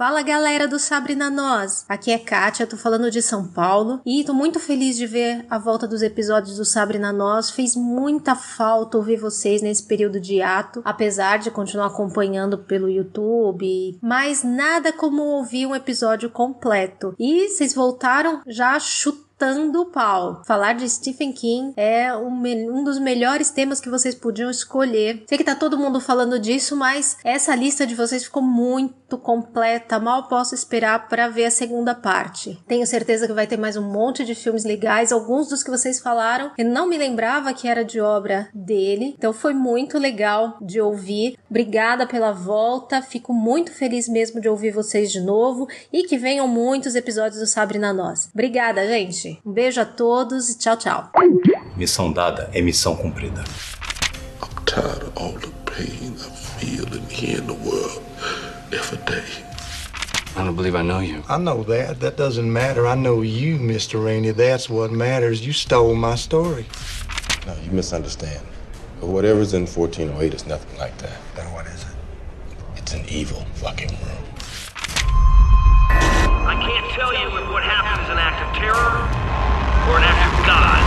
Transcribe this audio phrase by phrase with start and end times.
[0.00, 1.84] Fala galera do Sabrina Nós!
[1.86, 5.58] Aqui é Kátia, tô falando de São Paulo e tô muito feliz de ver a
[5.58, 7.50] volta dos episódios do Sabrina Nós.
[7.50, 13.98] Fez muita falta ouvir vocês nesse período de ato, apesar de continuar acompanhando pelo YouTube,
[14.00, 17.14] mas nada como ouvir um episódio completo.
[17.18, 20.42] E vocês voltaram já chutando chutando o pau.
[20.46, 22.30] Falar de Stephen King é um,
[22.70, 25.24] um dos melhores temas que vocês podiam escolher.
[25.26, 29.98] Sei que tá todo mundo falando disso, mas essa lista de vocês ficou muito completa.
[29.98, 32.62] Mal posso esperar para ver a segunda parte.
[32.68, 35.10] Tenho certeza que vai ter mais um monte de filmes legais.
[35.10, 39.14] Alguns dos que vocês falaram, eu não me lembrava que era de obra dele.
[39.16, 41.38] Então foi muito legal de ouvir.
[41.48, 43.00] Obrigada pela volta.
[43.00, 47.46] Fico muito feliz mesmo de ouvir vocês de novo e que venham muitos episódios do
[47.46, 48.28] Sabrina Nós.
[48.34, 49.29] Obrigada, gente.
[49.44, 51.10] Um beijo a todos e tchau, tchau.
[51.76, 53.44] Missão dada é missão cumprida.
[54.42, 58.02] I'm tired of all the pain I feel in here in the world
[58.72, 59.24] every day.
[60.36, 61.22] I don't believe I know you.
[61.28, 62.00] I know that.
[62.00, 62.86] That doesn't matter.
[62.86, 64.02] I know you, Mr.
[64.02, 64.30] Rainey.
[64.30, 65.44] That's what matters.
[65.44, 66.66] You stole my story.
[67.46, 68.46] No, you misunderstand.
[69.00, 71.18] Whatever's in 1408 is nothing like that.
[71.34, 71.96] Then what is it?
[72.76, 74.29] It's an evil fucking room.
[76.46, 79.06] I can't tell you if what happened is an act of terror
[79.90, 80.80] or an act of God.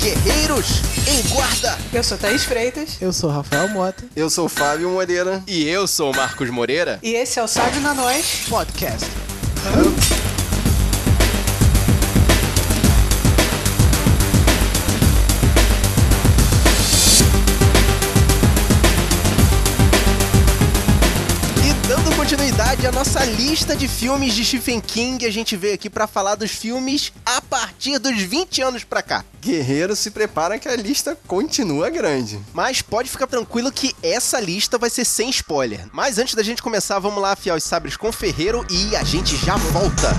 [0.00, 0.66] Guerreiros
[1.06, 1.78] em guarda.
[1.92, 2.96] Eu sou Thaís Freitas.
[3.00, 4.04] Eu sou Rafael Mota.
[4.16, 5.42] Eu sou Fábio Moreira.
[5.46, 6.98] E eu sou Marcos Moreira.
[7.02, 9.06] E esse é o Sábio na Nós Podcast.
[23.20, 27.12] Nossa lista de filmes de Stephen King, a gente veio aqui pra falar dos filmes
[27.26, 29.22] a partir dos 20 anos pra cá.
[29.42, 32.40] Guerreiro se prepara que a lista continua grande.
[32.54, 35.86] Mas pode ficar tranquilo que essa lista vai ser sem spoiler.
[35.92, 39.04] Mas antes da gente começar, vamos lá afiar os sabres com o Ferreiro e a
[39.04, 40.16] gente já volta.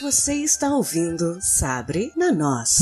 [0.00, 2.78] Você está ouvindo Sabre na Nós.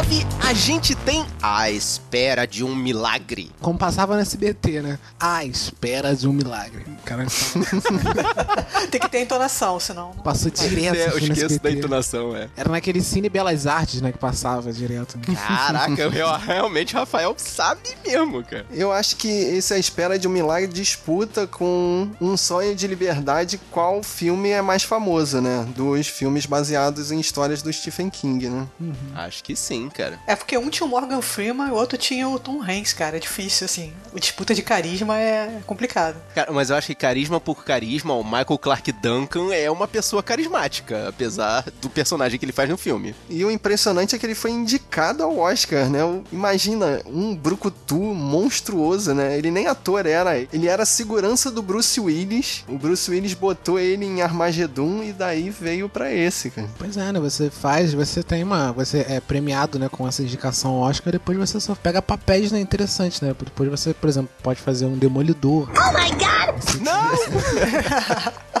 [0.00, 3.50] 99, a gente tem A Espera de um Milagre.
[3.60, 4.98] Como passava no SBT, né?
[5.18, 6.86] À espera de um milagre.
[7.04, 7.26] Cara,
[8.90, 10.12] Tem que ter entonação, senão.
[10.16, 10.94] não- passou direto.
[10.96, 11.78] É, eu assim, no esqueço da SBT.
[11.78, 12.48] entonação, é.
[12.56, 14.10] Era naquele Cine Belas Artes, né?
[14.12, 15.18] Que passava direto.
[15.34, 18.64] Caraca, eu, realmente Rafael sabe mesmo, cara.
[18.70, 23.60] Eu acho que esse A Espera de um Milagre disputa com Um Sonho de Liberdade
[23.70, 25.66] qual filme é mais famoso, né?
[25.76, 28.66] Dos filmes baseados em histórias do Stephen King, né?
[29.14, 30.18] Acho Acho que sim, cara.
[30.26, 33.16] É porque um tinha o Morgan Freeman e o outro tinha o Tom Hanks, cara.
[33.16, 33.92] É difícil, assim.
[34.14, 36.16] A disputa de carisma é complicado.
[36.34, 40.22] Cara, mas eu acho que carisma por carisma, o Michael Clark Duncan é uma pessoa
[40.22, 43.14] carismática, apesar do personagem que ele faz no filme.
[43.28, 46.00] E o impressionante é que ele foi indicado ao Oscar, né?
[46.32, 49.36] Imagina, um brucutu monstruoso, né?
[49.36, 52.64] Ele nem ator era, ele era a segurança do Bruce Willis.
[52.68, 56.68] O Bruce Willis botou ele em Armagedon e daí veio pra esse, cara.
[56.78, 57.20] Pois é, né?
[57.20, 58.72] Você faz, você tem uma.
[58.72, 62.60] Você é premiado, né, com essa indicação ao Oscar, depois você só pega papéis, né,
[62.60, 63.34] interessantes, né?
[63.36, 65.68] Depois você, por exemplo, pode fazer um demolidor.
[65.70, 66.80] Oh my god!
[66.80, 67.10] Não!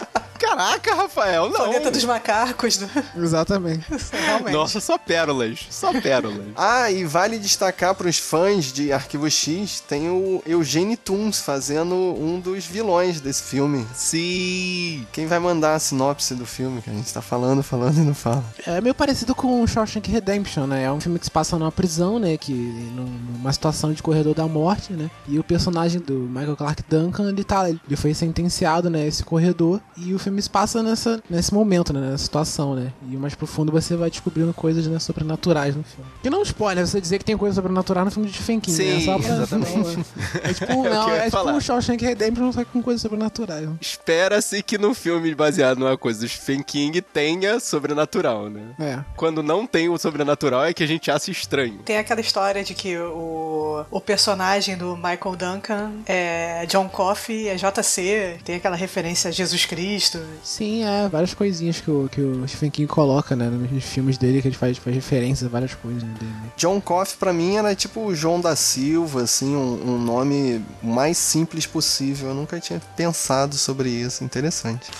[0.40, 1.56] Caraca, Rafael, não.
[1.56, 2.88] Planeta dos macacos, né?
[3.16, 3.84] Exatamente.
[4.12, 4.54] Realmente.
[4.54, 5.66] Nossa, só pérolas.
[5.70, 6.46] Só pérolas.
[6.56, 12.38] Ah, e vale destacar pros fãs de Arquivo X, tem o Eugene Toons fazendo um
[12.40, 13.86] dos vilões desse filme.
[13.94, 15.06] Sim.
[15.12, 18.14] Quem vai mandar a sinopse do filme que a gente tá falando, falando e não
[18.14, 18.44] fala?
[18.66, 20.84] É meio parecido com o Shawshank Redemption, né?
[20.84, 22.36] É um filme que se passa numa prisão, né?
[22.36, 23.04] Que num-
[23.38, 25.10] numa situação de corredor da morte, né?
[25.28, 29.06] E o personagem do Michael Clark Duncan, ele tá, ele foi sentenciado, né?
[29.06, 32.00] Esse corredor e o filme se passa nessa, nesse momento, né?
[32.10, 32.92] Nessa situação, né?
[33.10, 36.10] E mais profundo você vai descobrindo coisas né, sobrenaturais no filme.
[36.22, 38.60] Que não é um spoiler, você dizer que tem coisa sobrenatural no filme de Stephen
[38.60, 38.98] King, né?
[39.00, 39.98] Sim, Só pra- exatamente.
[40.42, 43.02] É tipo, É o que não, é tipo o Shawshank Redemption, só que com coisas
[43.02, 43.68] sobrenaturais.
[43.68, 43.74] né?
[43.80, 48.62] Espera-se que no filme baseado numa coisa do Stephen King tenha sobrenatural, né?
[48.78, 48.98] É.
[49.16, 51.78] Quando não tem o sobrenatural é que a gente acha estranho.
[51.84, 57.56] Tem aquela história de que o, o personagem do Michael Duncan é John Coffey, é
[57.56, 60.19] JC, tem aquela referência a Jesus Cristo.
[60.42, 64.40] Sim, é, várias coisinhas que o, que o Stephen King coloca, né, nos filmes dele,
[64.40, 66.32] que ele faz, faz referência a várias coisas dele.
[66.56, 71.18] John Coffey pra mim era tipo o João da Silva, assim, um, um nome mais
[71.18, 72.30] simples possível.
[72.30, 74.24] Eu nunca tinha pensado sobre isso.
[74.24, 74.90] Interessante.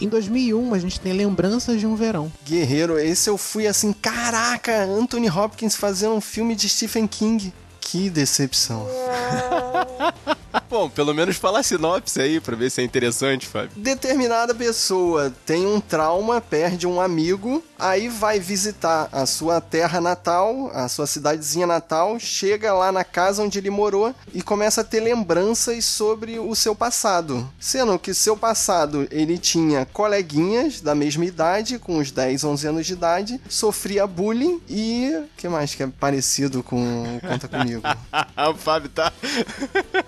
[0.00, 2.30] Em 2001, a gente tem Lembranças de um Verão.
[2.44, 7.52] Guerreiro, esse eu fui assim, caraca, Anthony Hopkins fazendo um filme de Stephen King.
[7.80, 8.86] Que decepção.
[10.68, 13.70] Bom, pelo menos fala a sinopse aí pra ver se é interessante, Fábio.
[13.76, 20.70] Determinada pessoa tem um trauma, perde um amigo, aí vai visitar a sua terra natal,
[20.72, 25.00] a sua cidadezinha natal, chega lá na casa onde ele morou e começa a ter
[25.00, 27.48] lembranças sobre o seu passado.
[27.58, 32.86] Sendo que seu passado ele tinha coleguinhas da mesma idade, com uns 10, 11 anos
[32.86, 35.12] de idade, sofria bullying e.
[35.14, 37.82] o que mais que é parecido com Conta Comigo?
[38.50, 39.12] o Fábio tá.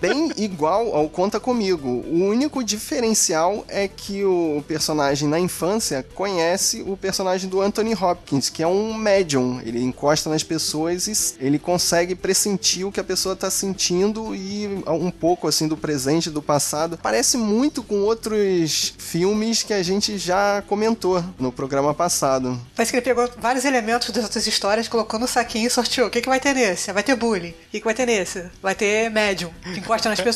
[0.01, 1.89] bem igual ao Conta Comigo.
[2.07, 8.49] O único diferencial é que o personagem na infância conhece o personagem do Anthony Hopkins,
[8.49, 9.61] que é um médium.
[9.65, 14.67] Ele encosta nas pessoas e ele consegue pressentir o que a pessoa está sentindo e
[14.87, 16.99] um pouco assim do presente, do passado.
[17.03, 22.59] Parece muito com outros filmes que a gente já comentou no programa passado.
[22.77, 26.09] Parece que ele pegou vários elementos das outras histórias, colocou no saquinho e sorteou.
[26.09, 26.93] O que, que vai ter nesse?
[26.93, 27.51] Vai ter bullying.
[27.51, 28.45] O que, que vai ter nesse?
[28.63, 30.28] Vai ter médium, que encosta nas pessoas.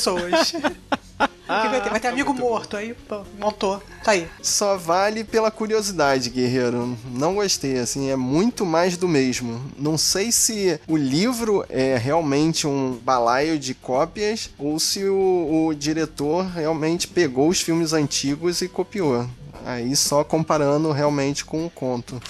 [1.21, 1.91] O que vai ter?
[1.91, 2.77] Vai ter amigo morto.
[2.77, 3.83] Aí, pô, montou.
[4.03, 4.29] Tá aí.
[4.43, 6.97] Só vale pela curiosidade, guerreiro.
[7.13, 9.63] Não gostei, assim, é muito mais do mesmo.
[9.79, 15.75] Não sei se o livro é realmente um balaio de cópias ou se o, o
[15.75, 19.29] diretor realmente pegou os filmes antigos e copiou.
[19.65, 22.21] Aí só comparando realmente com o conto.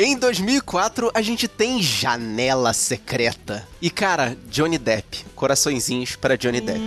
[0.00, 3.66] Em 2004, a gente tem Janela Secreta.
[3.82, 5.24] E, cara, Johnny Depp.
[5.34, 6.80] Coraçõezinhos para Johnny Depp.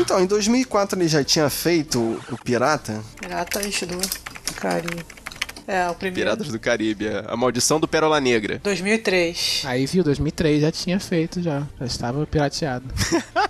[0.00, 3.04] Então, em 2004 ele já tinha feito o Pirata?
[3.20, 5.06] Piratas do Caribe.
[5.66, 6.30] É, o primeiro.
[6.30, 8.60] Piratas do Caribe, a maldição do Pérola Negra.
[8.62, 9.62] 2003.
[9.64, 11.66] Aí, viu, 2003 já tinha feito, já.
[11.80, 12.84] Já estava pirateado.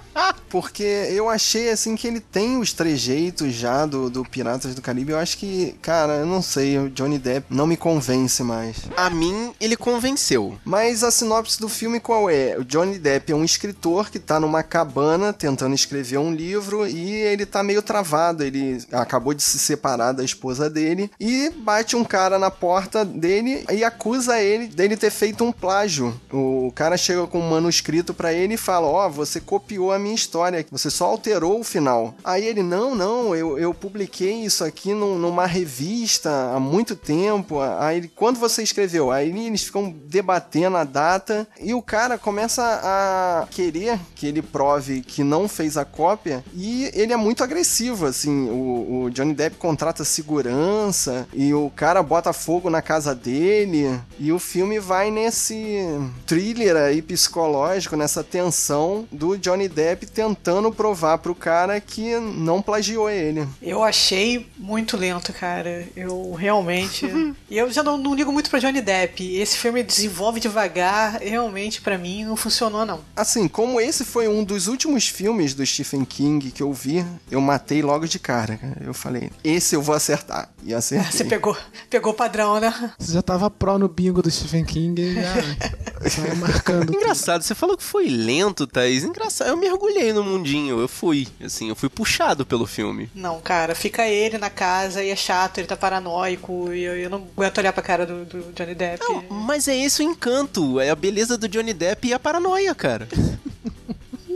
[0.48, 5.12] Porque eu achei assim que ele tem os trejeitos já do, do Piratas do Caribe.
[5.12, 8.76] Eu acho que, cara, eu não sei, o Johnny Depp não me convence mais.
[8.96, 10.58] A mim, ele convenceu.
[10.64, 12.56] Mas a sinopse do filme qual é?
[12.58, 17.10] O Johnny Depp é um escritor que tá numa cabana tentando escrever um livro e
[17.10, 18.42] ele tá meio travado.
[18.42, 23.64] Ele acabou de se separar da esposa dele e bate um cara na porta dele
[23.72, 26.18] e acusa ele dele ter feito um plágio.
[26.32, 30.14] O cara chega com um manuscrito pra ele e fala: Ó, você copiou a minha
[30.14, 32.14] história, você só alterou o final.
[32.24, 37.58] Aí ele: Não, não, eu, eu publiquei isso aqui num- numa revista há muito tempo.
[37.78, 39.10] Aí ele, quando você escreveu?
[39.10, 45.00] Aí eles ficam debatendo a data e o cara começa a querer que ele prove
[45.02, 48.48] que não fez a cópia e ele é muito agressivo, assim.
[48.48, 54.32] O, o Johnny Depp contrata segurança e o cara bota fogo na casa dele e
[54.32, 55.86] o filme vai nesse
[56.26, 63.08] thriller aí psicológico, nessa tensão do Johnny Depp tentando provar pro cara que não plagiou
[63.10, 63.46] ele.
[63.62, 65.86] Eu achei muito lento, cara.
[65.96, 67.06] Eu realmente.
[67.50, 69.36] e eu já não, não ligo muito pra Johnny Depp.
[69.36, 73.00] Esse filme desenvolve devagar, realmente, pra mim, não funcionou, não.
[73.14, 77.40] Assim, como esse foi um dos últimos filmes do Stephen King que eu vi, eu
[77.40, 78.56] matei logo de cara.
[78.56, 78.76] cara.
[78.80, 80.50] Eu falei, esse eu vou acertar.
[80.62, 81.12] E acertei.
[81.12, 81.56] Você pegou,
[81.88, 82.92] pegou o padrão, né?
[82.98, 85.34] Você já tava pró no bingo do Stephen King e já
[86.10, 86.86] saiu marcando.
[86.86, 86.96] tudo.
[86.96, 89.04] Engraçado, você falou que foi lento, Thaís.
[89.04, 93.10] Engraçado, eu mergulhei no mundinho, eu fui, assim, eu fui puxado pelo filme.
[93.14, 97.10] Não, cara, fica ele na casa e é chato, ele tá paranoico e eu, eu
[97.10, 99.02] não aguento olhar pra cara do, do Johnny Depp.
[99.02, 102.74] Não, mas é esse o encanto, é a beleza do Johnny Depp e a paranoia,
[102.74, 103.08] cara.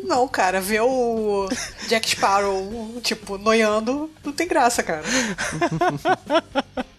[0.02, 1.48] Não, cara, ver o
[1.86, 5.04] Jack Sparrow, tipo, noiando, não tem graça, cara.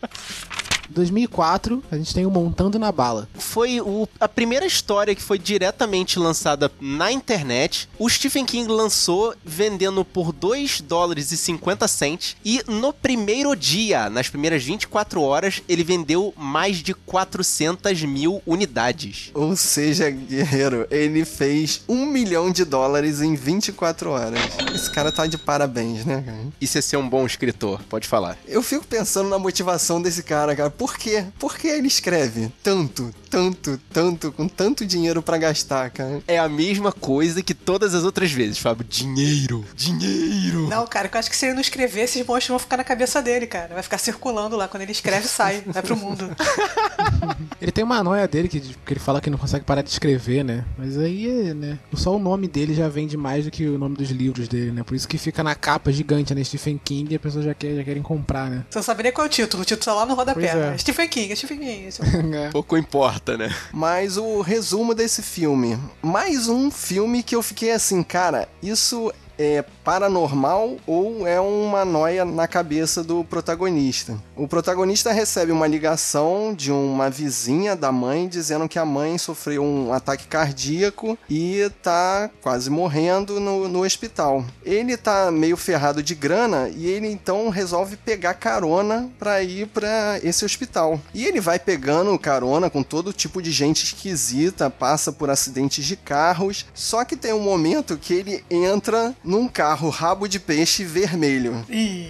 [0.92, 3.28] 2004, a gente tem o Montando na Bala.
[3.36, 7.90] Foi o- a primeira história que foi diretamente lançada na internet.
[7.98, 12.36] O Stephen King lançou vendendo por 2 dólares e 50 cents.
[12.46, 19.32] E no primeiro dia, nas primeiras 24 horas, ele vendeu mais de 400 mil unidades.
[19.34, 24.40] Ou seja, Guerreiro, ele fez um milhão de dólares em 24 horas.
[24.74, 26.42] Esse cara tá de parabéns, né, cara?
[26.60, 28.38] Isso é ser um bom escritor, pode falar.
[28.48, 30.70] Eu fico pensando na motivação desse cara, cara.
[30.82, 31.26] Por quê?
[31.38, 36.24] Por que ele escreve tanto, tanto, tanto, com tanto dinheiro pra gastar, cara?
[36.28, 38.84] É a mesma coisa que todas as outras vezes, Fábio.
[38.90, 40.68] Dinheiro, dinheiro.
[40.68, 43.22] Não, cara, eu acho que se ele não escrever, esses monstros vão ficar na cabeça
[43.22, 43.76] dele, cara.
[43.76, 44.68] Vai ficar circulando lá.
[44.68, 46.28] Quando ele escreve, sai, vai pro mundo.
[47.62, 50.44] Ele tem uma noia dele que, que ele fala que não consegue parar de escrever,
[50.44, 50.66] né?
[50.76, 51.78] Mas aí, né?
[51.94, 54.84] Só o nome dele já vende mais do que o nome dos livros dele, né?
[54.84, 56.44] Por isso que fica na capa gigante, né?
[56.44, 58.66] Stephen King e as pessoas já, quer, já querem comprar, né?
[58.68, 59.62] Você não sabe nem qual é o título.
[59.62, 60.40] O título tá lá no rodapé.
[60.40, 60.71] Pois é.
[60.72, 60.78] Né?
[60.78, 61.92] Stephen King, Stephen King.
[61.92, 62.52] Stephen King.
[62.52, 63.54] Pouco importa, né?
[63.72, 65.78] Mas o resumo desse filme.
[66.02, 72.24] Mais um filme que eu fiquei assim, cara, isso é paranormal ou é uma noia
[72.24, 74.18] na cabeça do protagonista.
[74.36, 79.64] O protagonista recebe uma ligação de uma vizinha da mãe dizendo que a mãe sofreu
[79.64, 84.46] um ataque cardíaco e tá quase morrendo no, no hospital.
[84.64, 90.20] Ele tá meio ferrado de grana e ele então resolve pegar carona pra ir pra
[90.24, 91.00] esse hospital.
[91.14, 95.96] E ele vai pegando carona com todo tipo de gente esquisita, passa por acidentes de
[95.96, 101.66] carros, só que tem um momento que ele entra num carro rabo de peixe vermelho.
[101.70, 102.10] Ih.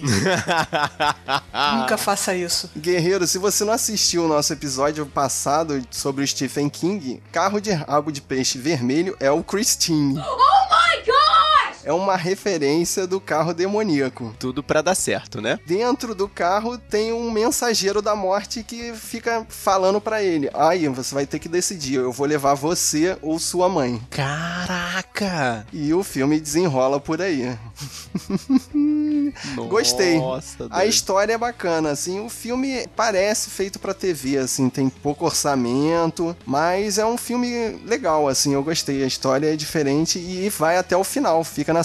[1.78, 2.70] Nunca faça isso.
[2.76, 7.72] Guerreiro, se você não assistiu o nosso episódio passado sobre o Stephen King, carro de
[7.72, 10.18] rabo de peixe vermelho é o Christine.
[10.18, 11.31] Oh my gosh!
[11.84, 14.34] É uma referência do carro demoníaco.
[14.38, 15.58] Tudo pra dar certo, né?
[15.66, 21.14] Dentro do carro tem um mensageiro da morte que fica falando pra ele: "Aí, você
[21.14, 24.00] vai ter que decidir, eu vou levar você ou sua mãe".
[24.10, 25.66] Caraca!
[25.72, 27.56] E o filme desenrola por aí.
[29.68, 30.20] Gostei.
[30.70, 36.36] A história é bacana, assim, o filme parece feito pra TV, assim, tem pouco orçamento,
[36.44, 39.02] mas é um filme legal, assim, eu gostei.
[39.02, 41.42] A história é diferente e vai até o final.
[41.44, 41.80] Fica na,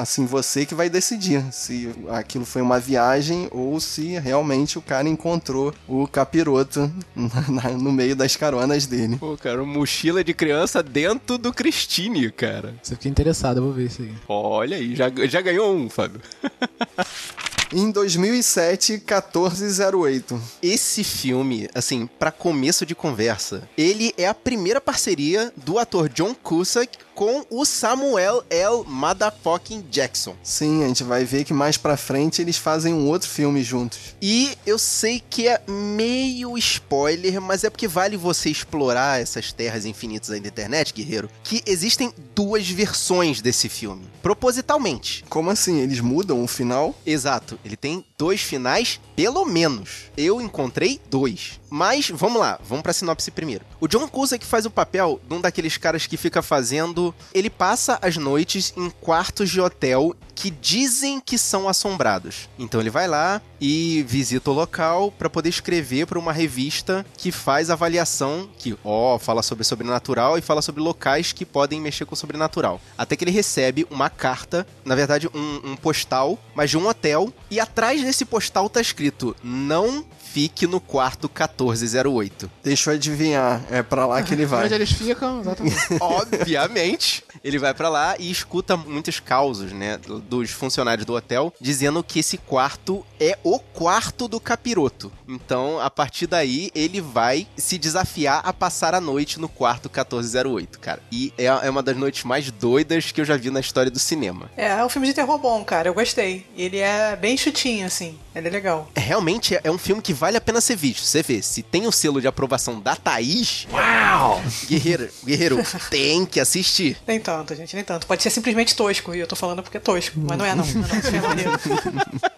[0.00, 5.08] assim, você que vai decidir se aquilo foi uma viagem ou se realmente o cara
[5.08, 9.16] encontrou o capiroto na- no meio das caronas dele.
[9.16, 12.74] Pô, cara, uma mochila de criança dentro do Christine, cara.
[12.82, 14.12] Você fica interessado, eu vou ver isso aí.
[14.28, 16.20] Olha aí, já, já ganhou um, Fábio.
[17.72, 20.40] Em 2007, 1408.
[20.62, 26.34] Esse filme, assim, pra começo de conversa, ele é a primeira parceria do ator John
[26.34, 28.84] Cusack com o Samuel L.
[28.86, 30.34] Motherfucking Jackson.
[30.42, 34.16] Sim, a gente vai ver que mais pra frente eles fazem um outro filme juntos.
[34.20, 39.84] E eu sei que é meio spoiler, mas é porque vale você explorar essas terras
[39.86, 45.24] infinitas aí da internet, guerreiro, que existem duas versões desse filme, propositalmente.
[45.28, 45.80] Como assim?
[45.80, 46.94] Eles mudam o final?
[47.06, 50.10] Exato, ele tem dois finais, pelo menos.
[50.16, 51.60] Eu encontrei dois.
[51.76, 53.64] Mas vamos lá, vamos pra sinopse primeiro.
[53.80, 57.12] O John Cusack faz o papel de um daqueles caras que fica fazendo.
[57.34, 62.48] Ele passa as noites em quartos de hotel que dizem que são assombrados.
[62.56, 67.32] Então ele vai lá e visita o local pra poder escrever para uma revista que
[67.32, 72.14] faz avaliação que, ó, fala sobre sobrenatural e fala sobre locais que podem mexer com
[72.14, 72.80] o sobrenatural.
[72.96, 77.32] Até que ele recebe uma carta, na verdade um, um postal, mas de um hotel
[77.50, 82.50] e atrás desse postal tá escrito: "Não fique no quarto 1408".
[82.62, 84.64] Deixa eu adivinhar, é pra lá que ele vai.
[84.64, 85.76] Onde eles ficam, exatamente.
[86.00, 89.96] Obviamente, ele vai pra lá e escuta muitos causos, né,
[90.28, 95.12] dos funcionários do hotel dizendo que esse quarto é o quarto do capiroto.
[95.28, 100.80] Então, a partir daí, ele vai se desafiar a passar a noite no quarto 1408,
[100.80, 101.00] cara.
[101.12, 104.00] E é, é uma das noites mais doidas que eu já vi na história do
[104.00, 104.50] cinema.
[104.56, 105.88] É, é um filme de terror bom, cara.
[105.88, 106.44] Eu gostei.
[106.56, 108.18] Ele é bem chutinho, assim.
[108.34, 108.90] Ele é legal.
[108.96, 111.04] Realmente é um filme que vale a pena ser visto.
[111.04, 114.42] Você vê, se tem o selo de aprovação da Thaís, uau!
[114.66, 116.96] Guerreiro, guerreiro, tem que assistir.
[117.06, 118.06] Nem tanto, gente, nem tanto.
[118.06, 120.18] Pode ser simplesmente tosco, e eu tô falando porque é tosco.
[120.18, 120.64] Mas não é, não.
[120.64, 120.98] não, não.
[120.98, 121.52] Esse filme é maneiro.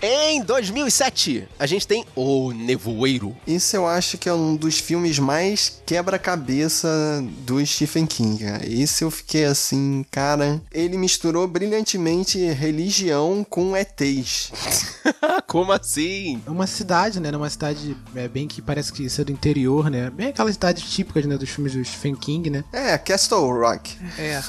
[0.00, 3.36] Em 2007, a gente tem O Nevoeiro.
[3.44, 6.88] Esse eu acho que é um dos filmes mais quebra-cabeça
[7.40, 8.44] do Stephen King.
[8.62, 10.62] Esse eu fiquei assim, cara.
[10.70, 14.52] Ele misturou brilhantemente religião com ETs.
[15.48, 16.42] Como assim?
[16.46, 17.30] É uma cidade, né?
[17.30, 20.10] É uma cidade é, bem que parece que ser do interior, né?
[20.10, 22.62] Bem aquelas cidades típicas né, dos filmes do Stephen King, né?
[22.70, 23.96] É, Castle Rock.
[24.18, 24.42] É.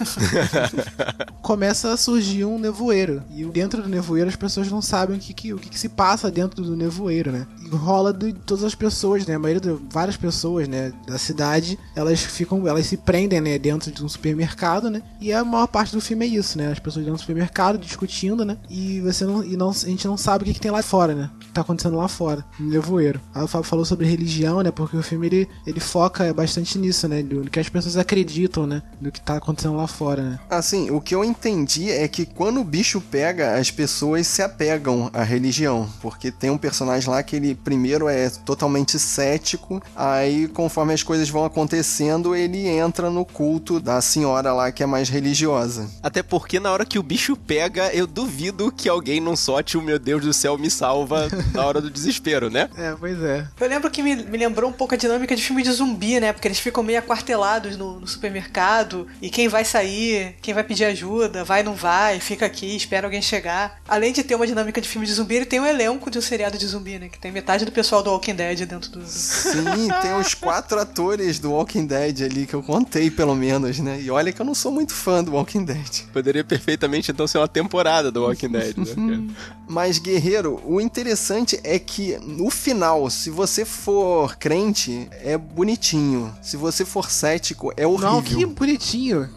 [1.41, 3.23] Começa a surgir um nevoeiro.
[3.33, 5.87] E dentro do nevoeiro as pessoas não sabem o que, que- o que, que se
[5.87, 7.47] passa dentro do nevoeiro, né?
[7.65, 9.35] E rola de todas as pessoas, né?
[9.35, 13.89] A maioria de várias pessoas, né, da cidade, elas ficam, elas se prendem, né, dentro
[13.89, 15.01] de um supermercado, né?
[15.21, 16.73] E a maior parte do filme é isso, né?
[16.73, 18.57] As pessoas dentro do supermercado discutindo, né?
[18.69, 21.13] E você não, e não, a gente não sabe o que, que tem lá fora,
[21.13, 21.29] né?
[21.35, 23.21] O que tá acontecendo lá fora, no nevoeiro.
[23.33, 24.71] Aí o Fábio falou sobre religião, né?
[24.71, 27.21] Porque o filme ele, ele foca bastante nisso, né?
[27.21, 28.81] No que as pessoas acreditam, né?
[28.99, 30.39] No que tá acontecendo lá fora, né?
[30.49, 35.11] Assim, o que eu entendi é que quando o bicho pega, as pessoas se apegam
[35.13, 35.87] à religião.
[36.01, 41.29] Porque tem um personagem lá que ele primeiro é totalmente cético, aí conforme as coisas
[41.29, 45.87] vão acontecendo, ele entra no culto da senhora lá que é mais religiosa.
[46.01, 49.81] Até porque na hora que o bicho pega, eu duvido que alguém não solte o
[49.81, 52.69] meu Deus do céu me salva na hora do desespero, né?
[52.79, 53.45] É, pois é.
[53.59, 56.31] Eu lembro que me, me lembrou um pouco a dinâmica de filme de zumbi, né?
[56.31, 60.85] Porque eles ficam meio aquartelados no, no supermercado e quem vai sair, quem vai pedir
[60.85, 63.81] ajuda, vai, não vai, fica aqui, espera alguém chegar.
[63.87, 66.21] Além de ter uma dinâmica de filme de zumbi, ele tem um elenco de um
[66.21, 67.09] seriado de zumbi, né?
[67.09, 69.05] Que tem metade do pessoal do Walking Dead dentro do.
[69.05, 73.99] Sim, tem os quatro atores do Walking Dead ali que eu contei, pelo menos, né?
[74.01, 76.05] E olha que eu não sou muito fã do Walking Dead.
[76.13, 79.27] Poderia perfeitamente então ser uma temporada do Walking Dead, né?
[79.67, 86.33] Mas, guerreiro, o interessante é que no final, se você for crente, é bonitinho.
[86.41, 88.11] Se você for cético, é horrível.
[88.11, 89.29] Não, que bonitinho.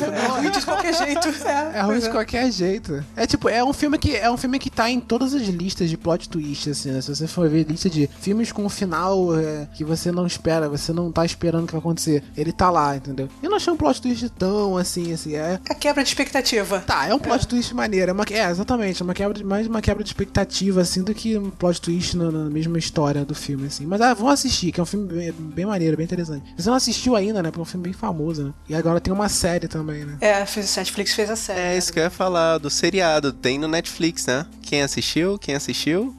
[0.00, 1.30] É ruim de qualquer jeito.
[1.50, 3.04] É, É ruim de qualquer jeito.
[3.16, 5.88] É tipo, é um filme que é um filme que tá em todas as listas
[5.88, 7.00] de plot twist, assim, né?
[7.00, 10.68] Se você for ver lista de filmes com um final é, que você não espera,
[10.68, 13.28] você não tá esperando que vai acontecer, ele tá lá, entendeu?
[13.42, 15.58] Eu não achei um plot twist tão assim, assim, é.
[15.68, 16.80] A quebra de expectativa.
[16.80, 18.10] Tá, é um plot twist maneiro.
[18.10, 21.14] É, uma, é exatamente, é uma quebra de, mais uma quebra de expectativa, assim, do
[21.14, 23.86] que um plot twist na, na mesma história do filme, assim.
[23.86, 26.52] Mas ah, vão assistir, que é um filme bem, bem maneiro, bem interessante.
[26.56, 27.50] Você não assistiu ainda, né?
[27.50, 28.54] Porque é um filme bem famoso, né?
[28.68, 30.18] E agora tem uma série também, né?
[30.20, 31.60] É, fez, Netflix fez a série.
[31.60, 33.32] É isso que eu ia falar, do seriado.
[33.32, 34.46] Tem no Netflix, né?
[34.62, 35.38] Quem assistiu?
[35.38, 36.14] Quem assistiu?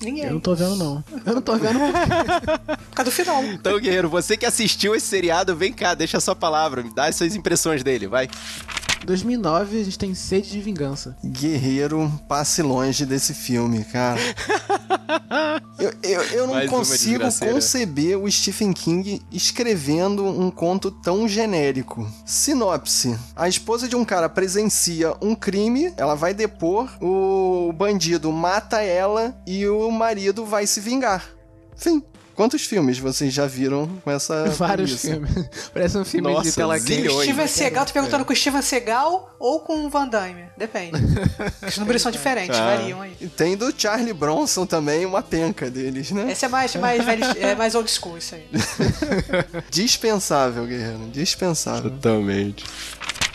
[0.00, 0.24] Ninguém.
[0.24, 1.04] Eu não tô vendo, não.
[1.24, 3.42] Eu não tô vendo Por causa do final.
[3.44, 7.06] Então, Guerreiro, você que assistiu esse seriado, vem cá, deixa a sua palavra, me dá
[7.06, 8.28] as suas impressões dele, vai.
[9.04, 11.16] 2009 a gente tem Sede de Vingança.
[11.24, 14.20] Guerreiro, passe longe desse filme, cara.
[15.78, 22.10] Eu, eu, eu não Mais consigo conceber o Stephen King escrevendo um conto tão genérico.
[22.24, 28.80] Sinopse: A esposa de um cara presencia um crime, ela vai depor, o bandido mata
[28.80, 31.24] ela e o marido vai se vingar.
[31.76, 32.02] Fim.
[32.36, 34.44] Quantos filmes vocês já viram com essa.
[34.56, 35.26] Vários premissa?
[35.34, 35.48] filmes.
[35.72, 37.08] Parece um filme de Nossa, tela zilhões.
[37.08, 37.22] quente.
[37.24, 40.44] Steven Seagal, tô perguntando com o Steven Seagal ou com o Van Damme?
[40.56, 40.98] Depende.
[41.66, 42.76] Os números são diferentes, Ah.
[42.76, 43.14] variam aí.
[43.36, 46.30] Tem do Charlie Bronson também, uma penca deles, né?
[46.30, 48.46] Esse é mais, mais, velho, é mais old school, isso aí.
[49.70, 50.98] Dispensável, guerreiro.
[51.12, 51.90] Dispensável.
[51.90, 52.64] Totalmente.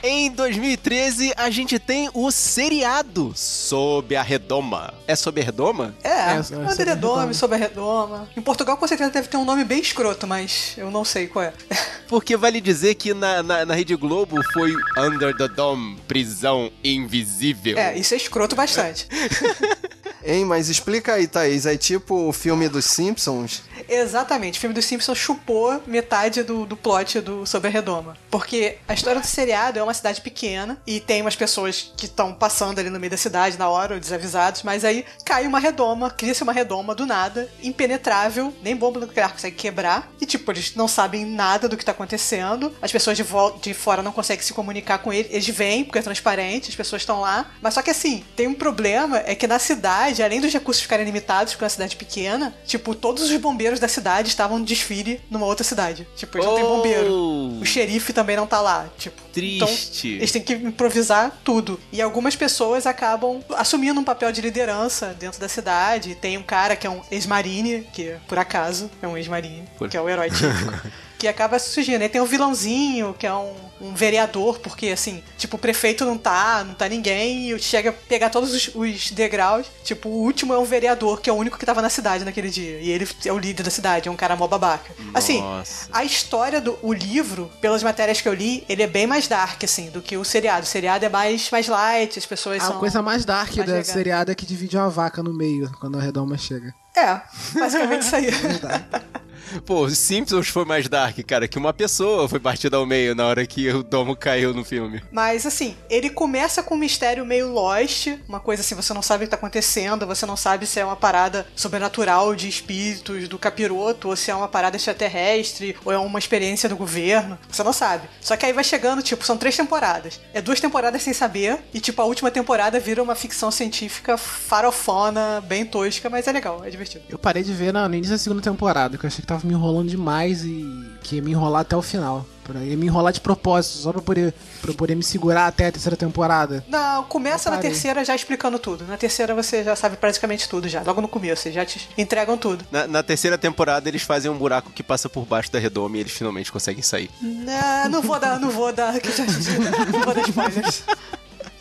[0.03, 4.93] Em 2013, a gente tem o seriado Sob a Redoma.
[5.07, 5.93] É Sob a Redoma?
[6.03, 7.33] É, É, é, é sobre a redoma.
[7.33, 8.29] sobre a redoma.
[8.35, 11.45] Em Portugal, com certeza, deve ter um nome bem escroto, mas eu não sei qual
[11.45, 11.53] é.
[12.09, 17.77] Porque vale dizer que na, na, na Rede Globo foi Under the Dome, prisão invisível.
[17.77, 19.07] É, isso é escroto bastante.
[20.23, 21.65] Hein, mas explica aí, Thaís.
[21.65, 23.63] É tipo o filme dos Simpsons?
[23.89, 28.15] Exatamente, o filme dos Simpsons chupou metade do, do plot do Sobre a Redoma.
[28.29, 32.33] Porque a história do seriado é uma cidade pequena e tem umas pessoas que estão
[32.33, 36.43] passando ali no meio da cidade na hora, desavisados, mas aí cai uma redoma, cria-se
[36.43, 40.11] uma redoma do nada, impenetrável, nem bomba nuclear consegue quebrar.
[40.19, 43.25] E tipo, eles não sabem nada do que tá acontecendo, as pessoas de,
[43.61, 47.01] de fora não conseguem se comunicar com ele, eles vêm porque é transparente, as pessoas
[47.01, 47.51] estão lá.
[47.61, 51.05] Mas só que assim, tem um problema, é que na cidade, além dos recursos ficarem
[51.05, 55.45] limitados, é uma cidade pequena, tipo, todos os bombeiros da cidade estavam no desfile numa
[55.45, 56.07] outra cidade.
[56.15, 57.13] Tipo, eles não tem bombeiro.
[57.61, 58.89] O xerife também não tá lá.
[58.97, 60.07] Tipo, Triste.
[60.07, 61.79] Então, eles têm que improvisar tudo.
[61.91, 66.15] E algumas pessoas acabam assumindo um papel de liderança dentro da cidade.
[66.15, 70.01] Tem um cara que é um ex-marine, que por acaso é um ex-marine, que é
[70.01, 70.89] o herói típico.
[71.21, 72.01] que acaba surgindo.
[72.01, 76.17] Aí tem o vilãozinho, que é um, um vereador, porque assim, tipo, o prefeito não
[76.17, 79.67] tá, não tá ninguém, e chega a pegar todos os, os degraus.
[79.83, 82.49] Tipo, o último é um vereador, que é o único que tava na cidade naquele
[82.49, 82.79] dia.
[82.79, 84.91] E ele é o líder da cidade, é um cara mó babaca.
[85.13, 85.89] Assim, Nossa.
[85.93, 89.63] a história do o livro, pelas matérias que eu li, ele é bem mais dark,
[89.63, 90.63] assim, do que o seriado.
[90.63, 92.79] O seriado é mais, mais light, as pessoas A são.
[92.79, 93.87] coisa mais dark mais legais.
[93.87, 96.73] seriada é que divide uma vaca no meio quando a redoma chega.
[96.95, 97.21] É,
[97.53, 98.27] basicamente isso aí.
[99.65, 103.25] Pô, os Simpsons foi mais dark, cara, que uma pessoa foi partida ao meio na
[103.25, 105.01] hora que o domo caiu no filme.
[105.11, 109.23] Mas assim, ele começa com um mistério meio Lost, uma coisa assim, você não sabe
[109.23, 113.37] o que tá acontecendo, você não sabe se é uma parada sobrenatural de espíritos do
[113.37, 117.73] capiroto, ou se é uma parada extraterrestre, ou é uma experiência do governo, você não
[117.73, 118.07] sabe.
[118.21, 120.19] Só que aí vai chegando, tipo, são três temporadas.
[120.33, 124.17] É duas temporadas sem saber, e tipo, a última temporada vira uma ficção científica
[124.61, 127.03] farofona, bem tosca, mas é legal, é divertido.
[127.09, 129.40] Eu parei de ver na- no início da segunda temporada, que eu achei que tava
[129.47, 130.65] me enrolando demais e
[131.03, 132.25] que ia me enrolar até o final.
[132.43, 135.67] Pra- Ia me enrolar de propósito, só pra poder, pra eu poder me segurar até
[135.67, 136.63] a terceira temporada.
[136.67, 138.83] Não, começa na terceira já explicando tudo.
[138.85, 140.81] Na terceira você já sabe praticamente tudo já.
[140.81, 142.65] Logo no começo, eles já te entregam tudo.
[142.71, 145.99] Na, na terceira temporada eles fazem um buraco que passa por baixo da redoma e
[145.99, 147.11] eles finalmente conseguem sair.
[147.21, 149.23] Não, não vou dar, não vou dar, que já,
[149.91, 150.83] não vou dar spoilers.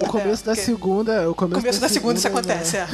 [0.01, 0.65] O começo da ok.
[0.65, 1.31] segunda.
[1.31, 2.89] O começo, começo da segunda isso acontece, é.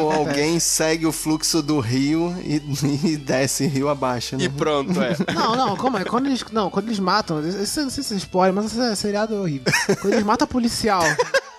[0.00, 2.62] Ou alguém segue o fluxo do rio e,
[3.12, 4.44] e desce rio abaixo, né?
[4.44, 5.16] E pronto, é.
[5.32, 6.04] Não, não, calma aí.
[6.04, 7.40] Quando eles, não, quando eles matam.
[7.46, 9.72] Isso, não sei se é spoiler, mas esse seriado é horrível.
[10.00, 11.02] Quando eles matam a policial.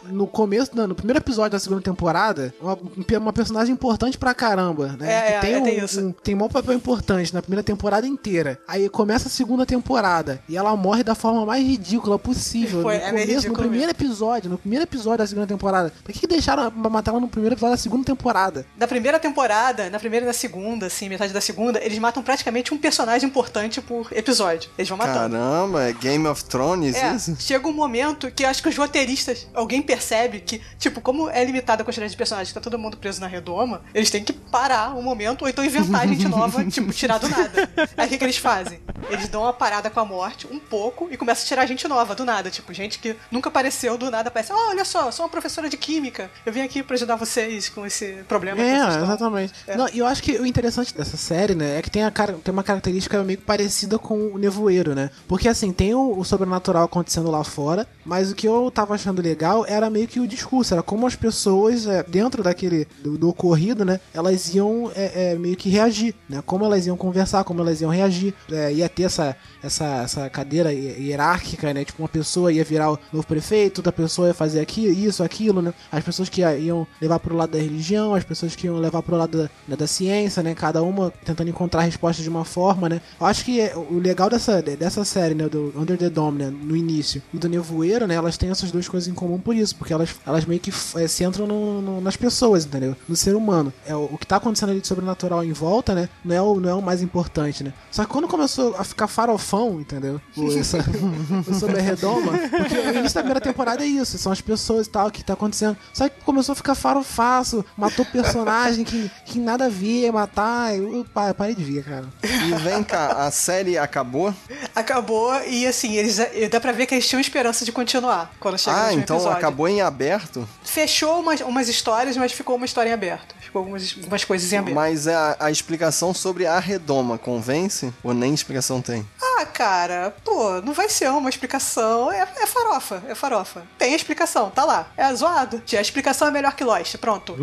[0.10, 2.78] No começo, não, no primeiro episódio da segunda temporada, uma,
[3.20, 5.12] uma personagem importante pra caramba, né?
[5.12, 6.02] É, Que é, tem é, um, tem isso.
[6.02, 8.60] um- tem um papel importante na primeira temporada inteira.
[8.68, 12.82] Aí começa a segunda temporada e ela morre da forma mais ridícula possível.
[12.82, 15.92] Foi, no é começo, no primeiro episódio, no primeiro episódio da segunda temporada.
[16.04, 18.66] Por que, que deixaram pra matar ela no primeiro episódio da segunda temporada?
[18.78, 22.74] Na primeira temporada, na primeira e na segunda, assim, metade da segunda, eles matam praticamente
[22.74, 24.70] um personagem importante por episódio.
[24.78, 25.36] Eles vão matando.
[25.36, 27.36] Caramba, é Game of Thrones É, isso?
[27.40, 31.44] chega um momento que eu acho que os roteiristas, alguém percebe que, tipo, como é
[31.44, 34.96] limitada a quantidade de personagens, tá todo mundo preso na redoma, eles têm que parar
[34.96, 37.70] um momento, ou então inventar gente nova, tipo, tirar do nada.
[37.96, 38.80] Aí o que, que eles fazem?
[39.10, 42.16] Eles dão uma parada com a morte, um pouco, e começam a tirar gente nova,
[42.16, 42.50] do nada.
[42.50, 44.52] Tipo, gente que nunca apareceu, do nada aparece.
[44.52, 46.30] Oh, olha só, sou uma professora de química.
[46.46, 48.60] Eu vim aqui pra ajudar vocês com esse problema.
[48.62, 49.54] É, vocês estão." exatamente.
[49.68, 49.78] É.
[49.78, 52.34] Não, e eu acho que o interessante dessa série, né, é que tem, a, cara-
[52.44, 55.10] tem uma característica meio parecida com o Nevoeiro, né?
[55.28, 59.22] Porque assim, tem o, o sobrenatural acontecendo lá fora, mas o que eu tava achando
[59.22, 63.30] legal era meio que o discurso, era como as pessoas, é, dentro daquele, do, do
[63.30, 66.42] ocorrido, né, elas iam é, é, meio que reagir, né?
[66.46, 68.34] Como elas iam conversar, como elas iam reagir.
[68.52, 71.84] É, ia ter essa, essa, essa cadeira hi- hierárquica, né?
[71.86, 75.62] Tipo, uma pessoa ia virar o novo prefeito, outra pessoa ia fazer aqui, isso, aquilo,
[75.62, 75.74] né?
[75.92, 79.02] As pessoas que ia- iam levar pro lado da religião, as pessoas que iam levar
[79.02, 80.54] pro lado da, né, da ciência, né?
[80.56, 83.02] Cada uma tentando encontrar a resposta de uma forma, né?
[83.20, 85.48] Eu acho que é- o legal dessa, dessa série, né?
[85.48, 86.50] Do Under the Dome, né?
[86.50, 88.16] No início, e do Nevoeiro, né?
[88.16, 91.08] Elas têm essas duas coisas em comum por isso, porque elas, elas meio que é,
[91.08, 92.96] centram no- no- nas pessoas, entendeu?
[93.08, 93.74] No ser humano.
[93.86, 96.10] É, o, o que tá acontecendo ali de sobrenatural em volta, né?
[96.24, 97.74] Não é, o, não é o mais importante, né?
[97.92, 100.20] Só que quando começou a ficar farofão, entendeu?
[100.38, 100.78] O, essa,
[101.48, 104.88] o sobre a redoma, porque o início da primeira temporada é isso, são as pessoas
[104.88, 105.78] e tal, o que tá acontecendo.
[105.94, 110.76] Só que começou a ficar farofaço, matou personagem que, que nada a ver, matar.
[110.76, 112.06] Eu, eu pa- parei de ver, cara.
[112.24, 114.34] E vem cá, a série acabou?
[114.76, 116.18] Acabou e assim, eles
[116.50, 119.38] dá pra ver que eles tinham esperança de continuar quando chega Ah, então episódio.
[119.38, 120.48] acabou em aberto?
[120.64, 123.36] Fechou umas, umas histórias, mas ficou uma história em aberto.
[123.40, 124.76] Ficou algumas, algumas coisas em aberto.
[124.76, 127.94] Mas a, a explicação sobre a redoma convence?
[128.04, 129.08] Ou nem explicação tem?
[129.22, 132.12] Ah, cara, pô, não vai ser uma explicação.
[132.12, 133.64] É, é farofa, é farofa.
[133.78, 134.88] Tem a explicação, tá lá.
[134.98, 135.62] É zoado.
[135.76, 137.36] A explicação é melhor que Lost, pronto.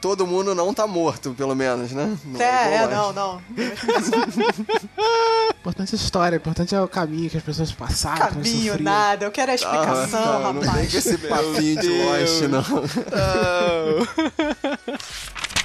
[0.00, 2.16] Todo mundo não tá morto, pelo menos, né?
[2.24, 3.42] Não é, é, não, não.
[5.60, 8.18] Importante é a história, importante é o caminho que as pessoas passaram.
[8.28, 9.26] Caminho, nada.
[9.26, 10.81] Eu quero a explicação, Ah, não rapaz.
[10.82, 12.64] Vem com esse papinho de Lost, não.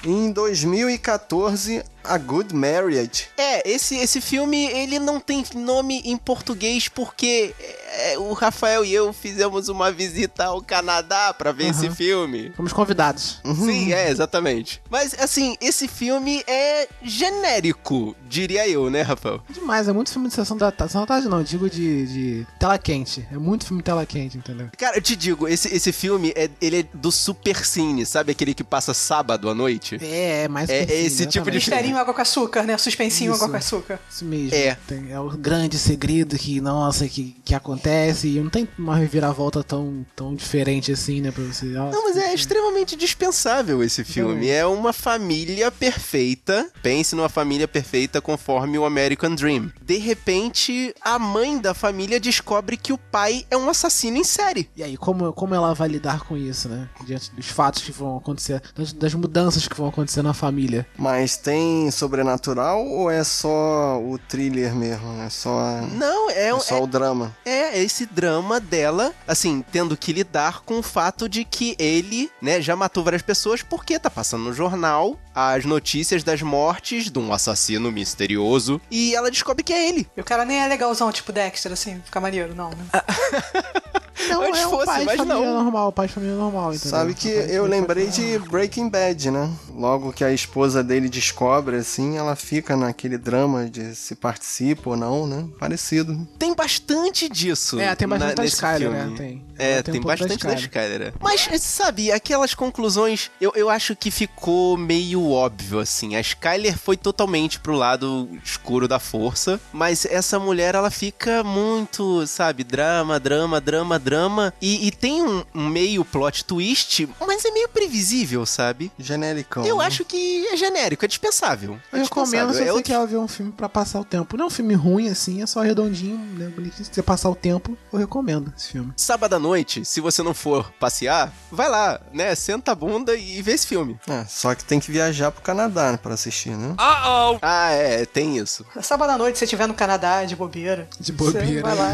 [0.06, 3.27] Em 2014, A Good Marriage.
[3.36, 7.87] É, esse, esse filme, ele não tem nome em português porque é,
[8.17, 11.95] o Rafael e eu fizemos uma visita ao Canadá pra ver esse Aham.
[11.95, 12.51] filme.
[12.55, 13.39] Fomos convidados.
[13.43, 14.81] Sim, é, exatamente.
[14.89, 19.41] Mas, assim, esse filme é genérico, diria eu, né, Rafael?
[19.49, 22.77] Demais, é muito filme de sessão da, sessão da tarde, não, digo de, de tela
[22.77, 23.27] quente.
[23.31, 24.69] É muito filme de tela quente, entendeu?
[24.77, 28.53] Cara, eu te digo, esse, esse filme, é, ele é do Super Cine, sabe aquele
[28.53, 29.97] que passa sábado à noite?
[30.01, 31.57] É, é mais É, perfil, esse tipo de.
[31.57, 32.77] Misterinho Suspensinho água com açúcar, né?
[32.77, 33.43] Suspensinho Isso.
[33.43, 33.99] água com açúcar.
[34.10, 34.55] Isso mesmo.
[34.55, 34.77] É.
[34.88, 37.87] Tem- é o grande segredo que, nossa, que, que acontece.
[37.88, 41.32] E não tem uma reviravolta tão, tão diferente assim, né?
[41.32, 41.65] Pra você.
[41.65, 44.50] Não, mas é extremamente dispensável esse filme.
[44.50, 46.69] É uma família perfeita.
[46.82, 49.71] Pense numa família perfeita conforme o American Dream.
[49.82, 54.69] De repente, a mãe da família descobre que o pai é um assassino em série.
[54.76, 56.89] E aí, como, como ela vai lidar com isso, né?
[57.06, 60.86] Diante dos fatos que vão acontecer, das, das mudanças que vão acontecer na família.
[60.97, 65.21] Mas tem sobrenatural ou é só o thriller mesmo?
[65.21, 67.36] É só, Não, é, é só o drama?
[67.45, 72.62] É, esse drama dela, assim, tendo que lidar com o fato de que ele, né,
[72.62, 77.32] já matou várias pessoas porque tá passando no jornal as notícias das mortes de um
[77.32, 80.08] assassino misterioso e ela descobre que é ele.
[80.18, 82.86] E o cara nem é legalzão, tipo Dexter, assim, fica maneiro, não, né?
[84.30, 85.63] Não, Antes é um fosse, pai de família não.
[85.63, 86.90] normal, pai de família normal, entendeu?
[86.90, 89.50] Sabe que eu lembrei de Breaking Bad, né?
[89.78, 94.98] Logo que a esposa dele descobre, assim, ela fica naquele drama de se participa ou
[94.98, 95.46] não, né?
[95.60, 96.28] Parecido.
[96.40, 97.80] Tem bastante disso.
[97.80, 98.98] É, tem bastante na- da Skyler, filme.
[99.12, 99.18] né?
[99.18, 99.46] Tem.
[99.60, 101.02] É, tem, tem um bastante da Skyler.
[101.02, 101.13] É.
[101.22, 106.16] Mas, sabe, aquelas conclusões, eu, eu acho que ficou meio óbvio, assim.
[106.16, 112.26] A Skyler foi totalmente pro lado escuro da força, mas essa mulher, ela fica muito,
[112.26, 114.54] sabe, drama, drama, drama, drama.
[114.60, 118.92] E, e tem um, um meio plot twist, mas é meio previsível, sabe?
[118.98, 119.66] Genericão.
[119.67, 121.80] Eu acho que é genérico, é dispensável.
[121.91, 124.38] É Eu recomendo se você É outro quer ver um filme pra passar o tempo.
[124.38, 126.47] Não é um filme ruim, assim, é só redondinho, né?
[126.49, 126.86] Bonitinho.
[126.86, 128.93] Se você passar o tempo, eu recomendo esse filme.
[128.95, 132.34] Sábado à noite, se você não for passear, vai lá, né?
[132.36, 133.99] Senta a bunda e vê esse filme.
[134.08, 136.69] É, só que tem que viajar pro Canadá né, pra assistir, né?
[136.80, 137.38] Uh-oh!
[137.41, 138.65] Ah, é, tem isso.
[138.82, 140.88] Sábado à noite, se você estiver no Canadá, de bobeira.
[140.99, 141.62] De Você bobeira.
[141.62, 141.93] vai lá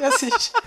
[0.00, 0.52] e assiste.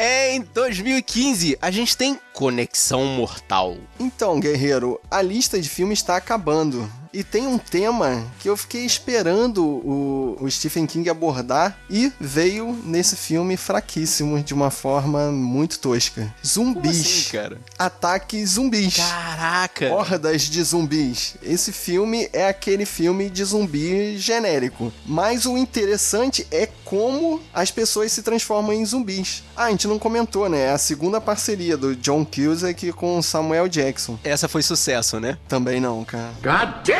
[0.00, 3.76] Em 2015, a gente tem Conexão Mortal.
[3.98, 6.88] Então, guerreiro, a lista de filmes está acabando.
[7.12, 12.78] E tem um tema que eu fiquei esperando o, o Stephen King abordar e veio
[12.84, 16.32] nesse filme fraquíssimo, de uma forma muito tosca.
[16.44, 17.00] Zumbis.
[17.00, 17.58] assim, cara?
[17.78, 18.96] Ataque zumbis.
[18.96, 19.92] Caraca!
[19.92, 21.36] Hordas de zumbis.
[21.42, 24.92] Esse filme é aquele filme de zumbi genérico.
[25.06, 29.42] Mas o interessante é como as pessoas se transformam em zumbis.
[29.56, 30.66] Ah, a gente não comentou, né?
[30.66, 34.18] É a segunda parceria do John Cusack com Samuel Jackson.
[34.22, 35.38] Essa foi sucesso, né?
[35.48, 36.32] Também não, cara.
[36.42, 36.97] God damn!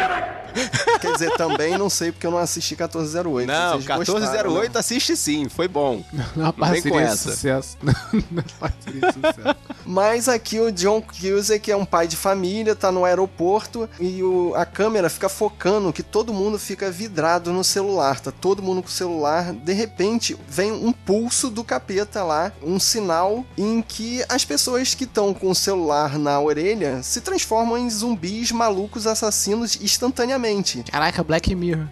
[1.01, 3.47] Quer dizer, também não sei porque eu não assisti 1408.
[3.47, 4.81] Não, Vocês gostaram, 1408 né?
[4.81, 6.03] assiste sim, foi bom.
[6.35, 7.31] Não é uma Vem com parceria de essa.
[7.31, 7.77] sucesso.
[7.83, 7.95] Não,
[8.33, 9.57] não é parceria de sucesso.
[9.91, 14.53] Mas aqui o John Cusack é um pai de família, tá no aeroporto e o-
[14.55, 18.89] a câmera fica focando que todo mundo fica vidrado no celular, tá todo mundo com
[18.89, 19.55] o celular.
[19.55, 25.05] De repente vem um pulso do capeta lá, um sinal em que as pessoas que
[25.05, 30.83] estão com o celular na orelha se transformam em zumbis malucos assassinos instantaneamente.
[30.91, 31.87] Caraca, Black Mirror.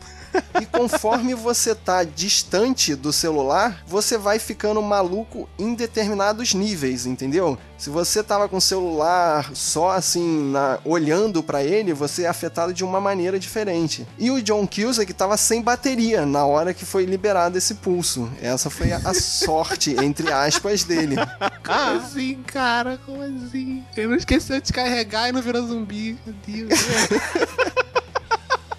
[0.61, 7.59] E conforme você tá distante do celular, você vai ficando maluco em determinados níveis, entendeu?
[7.77, 12.73] Se você tava com o celular só assim, na- olhando pra ele, você é afetado
[12.73, 14.07] de uma maneira diferente.
[14.19, 18.31] E o John Cusack tava sem bateria na hora que foi liberado esse pulso.
[18.41, 21.17] Essa foi a, a sorte, entre aspas, dele.
[21.65, 22.99] Como assim, cara?
[23.05, 23.85] Como assim?
[23.97, 26.19] Ele não esqueceu de carregar e não virou zumbi.
[26.25, 26.81] Meu Deus.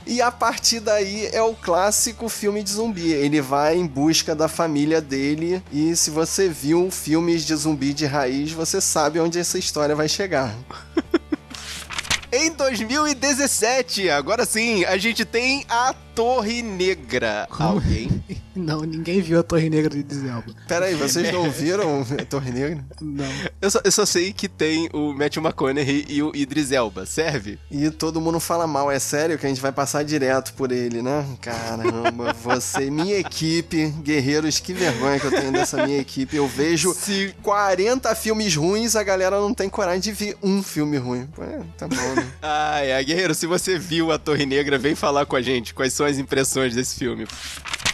[0.08, 3.12] E a partir daí é o clássico filme de zumbi.
[3.12, 5.62] Ele vai em busca da família dele.
[5.70, 10.08] E se você viu filmes de zumbi de raiz, você sabe onde essa história vai
[10.08, 10.56] chegar.
[12.32, 17.48] Em 2017, agora sim, a gente tem a Torre Negra.
[17.52, 18.24] Alguém?
[18.58, 20.52] Não, ninguém viu a Torre Negra de Zelba.
[20.68, 22.84] Pera aí, vocês não viram a Torre Negra?
[23.00, 23.24] Não.
[23.62, 27.60] Eu só, eu só sei que tem o Matthew McConaughey e o Idris Elba, serve?
[27.70, 31.04] E todo mundo fala mal, é sério que a gente vai passar direto por ele,
[31.04, 31.24] né?
[31.40, 36.36] Caramba, você, minha equipe, guerreiros, que vergonha que eu tenho dessa minha equipe.
[36.36, 36.96] Eu vejo
[37.44, 41.30] 40 filmes ruins, a galera não tem coragem de ver um filme ruim.
[41.40, 42.28] É, tá bom, né?
[42.42, 45.76] Ai, ai, guerreiro, se você viu a Torre Negra, vem falar com a gente.
[45.76, 47.28] Quais são as impressões desse filme?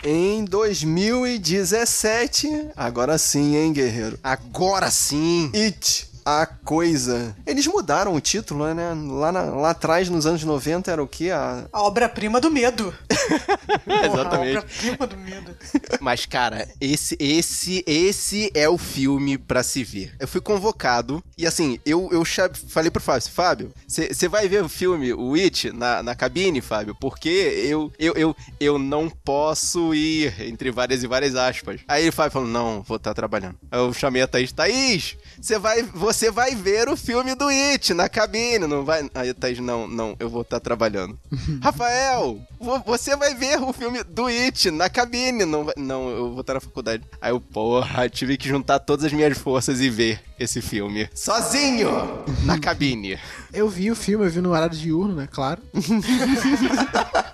[0.03, 4.19] Em 2017, agora sim, hein, guerreiro?
[4.23, 5.49] Agora sim!
[5.53, 6.12] It.
[6.25, 7.35] A coisa.
[7.45, 8.93] Eles mudaram o título, né?
[9.09, 11.31] Lá, na- lá atrás, nos anos 90, era o quê?
[11.31, 12.93] A, A obra-prima do medo.
[13.85, 14.57] Porra, Exatamente.
[14.57, 15.55] A obra-prima do medo.
[15.99, 20.13] Mas, cara, esse, esse, esse é o filme pra se ver.
[20.19, 22.23] Eu fui convocado e, assim, eu, eu
[22.69, 26.95] falei pro Fábio, Fábio, você vai ver o filme, o It, na, na cabine, Fábio?
[26.99, 31.81] Porque eu, eu, eu, eu não posso ir, entre várias e várias aspas.
[31.87, 33.55] Aí o Fábio falou, não, vou estar trabalhando.
[33.71, 37.93] Aí eu chamei a Thaís, Thaís, você vai, você vai ver o filme do It
[37.93, 39.09] na cabine, não vai.
[39.13, 41.19] Aí, Thaís, não, não, eu vou estar trabalhando.
[41.61, 45.73] Rafael, vo- você vai ver o filme do It na cabine, não vai.
[45.77, 47.03] Não, eu vou estar na faculdade.
[47.21, 51.09] Aí eu, porra, tive que juntar todas as minhas forças e ver esse filme.
[51.13, 51.89] Sozinho!
[52.45, 53.19] na cabine.
[53.51, 55.27] Eu vi o filme, eu vi no horário diurno, né?
[55.29, 55.61] Claro.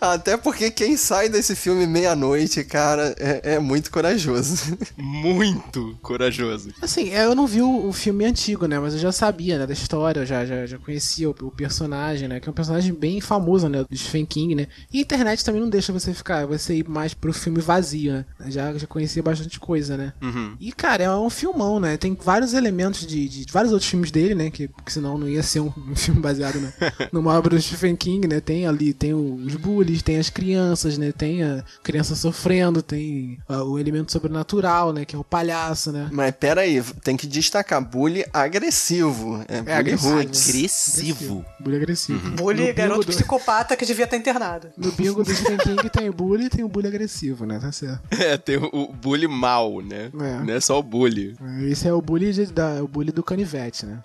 [0.00, 4.78] Até porque quem sai desse filme meia-noite, cara, é, é muito corajoso.
[4.96, 6.70] Muito corajoso.
[6.80, 8.78] Assim, eu não vi o, o filme antigo, né?
[8.78, 9.66] Mas eu já sabia, né?
[9.66, 12.40] Da história, eu já, já, já conhecia o, o personagem, né?
[12.40, 13.84] Que é um personagem bem famoso, né?
[13.88, 14.66] Do Stephen King, né?
[14.92, 18.24] E a internet também não deixa você ficar, você ir mais pro filme vazio, né?
[18.46, 20.12] Já, já conhecia bastante coisa, né?
[20.22, 20.56] Uhum.
[20.60, 21.96] E, cara, é um filmão, né?
[21.96, 24.50] Tem vários elementos de, de vários outros filmes dele, né?
[24.50, 26.72] Que, que senão não ia ser um, um filme baseado né?
[27.12, 28.40] numa obra do Stephen King, né?
[28.40, 29.54] Tem ali, tem os
[29.88, 31.12] bullies, tem as crianças, né?
[31.12, 35.04] Tem a criança sofrendo, tem ah, o elemento sobrenatural, né?
[35.04, 36.08] Que é o palhaço, né?
[36.12, 39.42] Mas pera aí, tem que destacar, bully agressivo.
[39.48, 40.14] É, bully agressivo.
[40.14, 40.48] roots.
[40.48, 41.44] Agressivo.
[41.60, 42.30] Bully agressivo.
[42.30, 44.68] Bully, No bingo garoto do- psicopata que devia estar internado.
[44.76, 47.58] No bingo do Stephen King tem o bully e tem o bully agressivo, né?
[47.58, 48.00] Tá certo.
[48.18, 50.10] É, tem o, o bully mal, né?
[50.12, 50.44] É.
[50.44, 51.36] Não é só o bully.
[51.70, 54.00] Esse é o bully, de- da, o bully do canivete, né?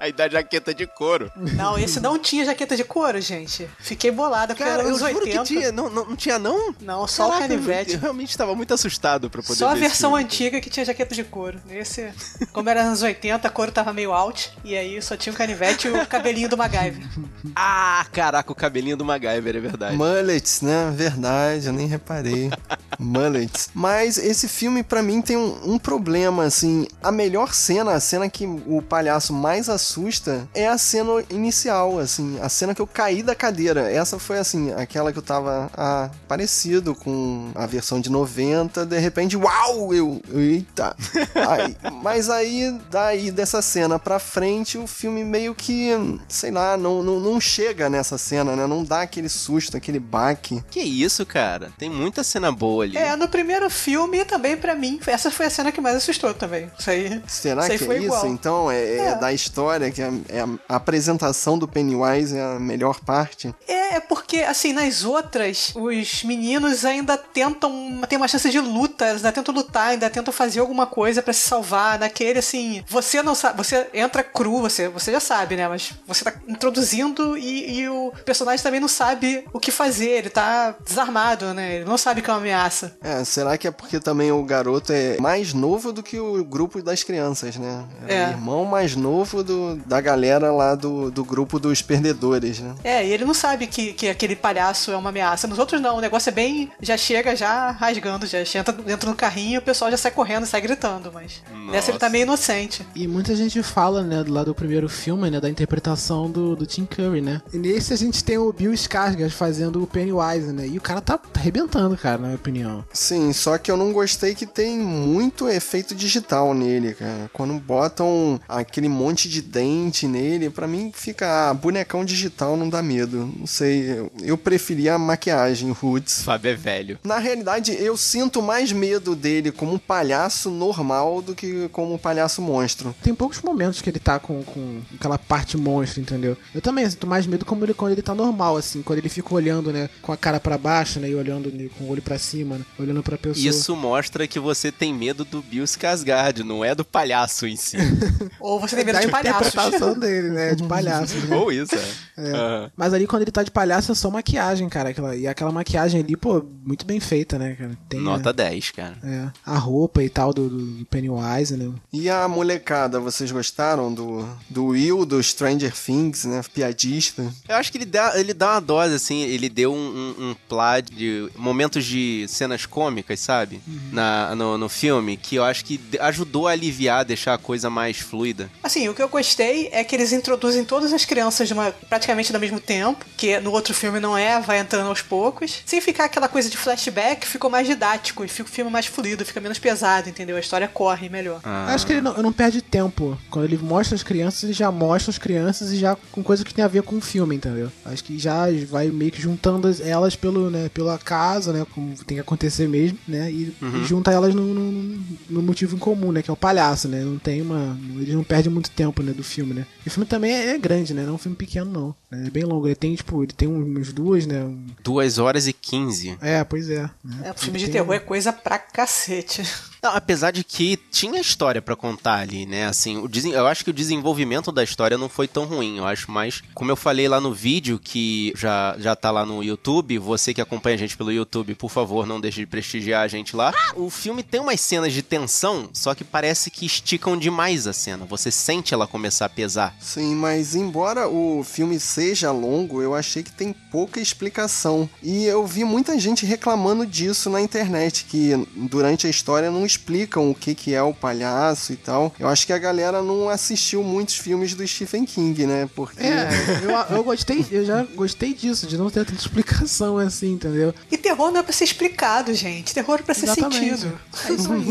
[0.00, 1.30] Aí da jaqueta de couro.
[1.54, 3.68] Não, esse não tinha jaqueta de couro, gente.
[3.78, 5.42] Fiquei bolada, Cara, eu anos juro 80.
[5.42, 5.72] que tinha.
[5.72, 6.74] Não, não, não tinha, não?
[6.80, 7.94] Não, só o Caraca, canivete.
[7.94, 10.24] Eu, realmente tava muito assustado pra poder Só a versão filme.
[10.24, 11.60] antiga que tinha jaqueta de couro.
[11.70, 12.12] Esse,
[12.52, 14.52] como era anos 80, a couro tava meio out.
[14.64, 17.02] E aí só tinha o canivete e o cabelinho do MacGyver.
[17.54, 19.96] Ah, caraca, o cabelinho do MacGyver, é verdade.
[19.96, 20.92] Mullets, né?
[20.94, 22.50] Verdade, eu nem reparei.
[22.98, 23.70] Mullets.
[23.74, 26.86] Mas esse filme, pra mim, tem um, um problema, assim.
[27.02, 32.38] A melhor cena, a cena que o palhaço mais assusta, é a cena inicial, assim.
[32.40, 33.90] A cena que eu caí da cadeira.
[33.90, 38.86] Essa foi, assim, aquela que eu tava ah, parecido com a versão de 90.
[38.86, 39.92] De repente, uau!
[39.92, 40.20] Eu.
[40.34, 40.96] Eita!
[41.36, 45.90] Aí- mas aí, daí dessa cena pra frente, o filme meio que,
[46.28, 48.66] sei lá, não, não, não chega nessa cena, né?
[48.66, 50.62] Não dá aquele susto, aquele baque.
[50.70, 51.70] Que isso, cara?
[51.76, 52.96] Tem muita cena boa ali.
[52.96, 56.70] É, no primeiro filme também, pra mim, essa foi a cena que mais assustou também.
[56.78, 57.22] Isso aí.
[57.26, 58.06] Será isso aí que foi é isso?
[58.06, 58.26] igual.
[58.26, 59.14] Então, é, é É.
[59.16, 63.54] da história, que é, é a apresentação do Pennywise é a melhor parte.
[63.66, 69.06] É, é porque, assim, nas outras, os meninos ainda tentam ter uma chance de luta,
[69.08, 71.98] eles ainda tentam lutar, ainda tentam fazer alguma coisa pra se salvar.
[71.98, 75.68] Naquele, assim, você não sabe, você entra cru, você, você já sabe, né?
[75.68, 80.30] Mas você tá introduzindo e, e o personagem também não sabe o que fazer, ele
[80.30, 81.76] tá desarmado, né?
[81.76, 82.96] Ele não sabe que é uma ameaça.
[83.02, 86.82] É, será que é porque também o garoto é mais novo do que o grupo
[86.82, 87.84] das crianças, né?
[88.06, 88.26] É, É.
[88.26, 92.74] o irmão mais novo do, da galera lá do, do grupo dos perdedores, né?
[92.84, 95.46] É, e ele não sabe que, que aquele palhaço é uma ameaça.
[95.46, 96.70] Nos outros não, o negócio é bem.
[96.80, 100.46] Já chega já rasgando, já entra dentro do carrinho e o pessoal já sai correndo,
[100.46, 101.42] sai gritando, mas.
[101.70, 102.86] Nessa ele tá meio inocente.
[102.94, 106.66] E muita gente fala, né, do lado do primeiro filme, né, da interpretação do, do
[106.66, 107.42] Tim Curry, né?
[107.52, 110.66] E nesse a gente tem o Bill Skarsgård fazendo o Pennywise, né?
[110.66, 112.84] E o cara tá arrebentando, cara, na minha opinião.
[112.92, 117.30] Sim, só que eu não gostei que tem muito efeito digital nele, cara.
[117.32, 122.82] Quando botam aquele monte de dente nele, pra mim fica ah, bonecão digital não dá
[122.82, 123.32] medo.
[123.36, 126.22] Não sei, eu, eu preferia a maquiagem roots.
[126.22, 126.98] Fábio é velho.
[127.04, 131.98] Na realidade, eu sinto mais medo dele como um palhaço normal do que como um
[131.98, 132.94] palhaço monstro.
[133.02, 136.36] Tem poucos momentos que ele tá com, com aquela parte monstro, entendeu?
[136.52, 139.32] Eu também sinto mais medo como ele, quando ele tá normal, assim, quando ele fica
[139.32, 142.18] olhando, né, com a cara pra baixo, né, e olhando né, com o olho pra
[142.18, 143.46] cima, né, olhando pra pessoa.
[143.48, 147.76] Isso mostra que você tem medo do Bill Skarsgård, não é do palhaço em si.
[148.40, 149.48] Ou você tem medo da de palhaços.
[149.48, 151.14] interpretação dele, né, de palhaço.
[151.16, 151.36] né?
[151.36, 152.07] Ou isso, é.
[152.18, 152.32] É.
[152.32, 152.70] Aham.
[152.76, 154.90] Mas ali quando ele tá de palhaço é só maquiagem, cara.
[154.90, 157.78] Aquela, e aquela maquiagem ali, pô, muito bem feita, né, cara?
[157.88, 158.98] Tem Nota 10, cara.
[159.02, 161.72] é, a roupa e tal do, do Pennywise, né?
[161.92, 166.42] E a molecada, vocês gostaram do, do Will, do Stranger Things, né?
[166.52, 167.32] Piadista.
[167.48, 169.76] Eu acho que ele dá, ele dá uma dose, assim, ele deu um,
[170.18, 173.60] um, um plá de momentos de cenas cômicas, sabe?
[173.92, 177.98] Na, no, no filme, que eu acho que ajudou a aliviar, deixar a coisa mais
[177.98, 178.50] fluida.
[178.62, 182.07] Assim, o que eu gostei é que eles introduzem todas as crianças de uma, praticamente
[182.12, 185.62] ao mesmo tempo, que no outro filme não é, vai entrando aos poucos.
[185.66, 189.24] Sem ficar aquela coisa de flashback, ficou mais didático e fica o filme mais fluido,
[189.24, 190.36] fica menos pesado, entendeu?
[190.36, 191.40] A história corre melhor.
[191.44, 191.72] Ah.
[191.74, 193.18] Acho que ele não, não perde tempo.
[193.30, 196.54] Quando ele mostra as crianças, ele já mostra as crianças e já com coisa que
[196.54, 197.70] tem a ver com o filme, entendeu?
[197.84, 201.66] Acho que já vai meio que juntando as- elas pelo, né, pela casa, né?
[201.74, 203.30] Como tem que acontecer mesmo, né?
[203.30, 203.82] E, Uhum.
[203.82, 206.22] e junta elas no, no, no motivo em comum, né?
[206.22, 207.00] Que é o palhaço, né?
[207.00, 207.76] Não tem uma.
[207.96, 209.12] Eles não perdem muito tempo, né?
[209.12, 209.66] Do filme, né?
[209.84, 211.02] E o filme também é, é grande, né?
[211.02, 211.94] Não é um filme pequeno, não.
[212.10, 212.26] Né?
[212.26, 212.66] É bem longo.
[212.66, 214.42] Ele tem, tipo, ele tem umas duas, né?
[214.44, 216.16] um- Duas horas e 15.
[216.20, 216.82] É, pois é.
[217.04, 217.22] né?
[217.24, 219.42] É, filme Ele de terror é coisa pra cacete.
[219.82, 222.66] Não, apesar de que tinha história pra contar ali, né?
[222.66, 225.78] Assim, o eu acho que o desenvolvimento da história não foi tão ruim.
[225.78, 229.42] Eu acho mais, como eu falei lá no vídeo, que já, já tá lá no
[229.42, 233.08] YouTube, você que acompanha a gente pelo YouTube, por favor, não deixe de prestigiar a
[233.08, 233.52] gente lá.
[233.74, 238.04] O filme tem umas cenas de tensão, só que parece que esticam demais a cena.
[238.06, 239.74] Você sente ela começar a pesar.
[239.80, 244.88] Sim, mas embora o filme seja longo, eu achei que tem pouca explicação.
[245.02, 250.30] E eu vi muita gente reclamando disso na internet, que durante a história não explicam
[250.30, 252.12] o que, que é o palhaço e tal.
[252.18, 255.68] Eu acho que a galera não assistiu muitos filmes do Stephen King, né?
[255.74, 256.02] Porque.
[256.02, 256.28] É,
[256.62, 260.74] eu, eu gostei, eu já gostei disso, de não ter tanta explicação assim, entendeu?
[260.90, 262.74] E terror não é pra ser explicado, gente.
[262.74, 263.56] Terror é pra ser Exatamente.
[263.78, 264.00] sentido.
[264.28, 264.64] É isso aí.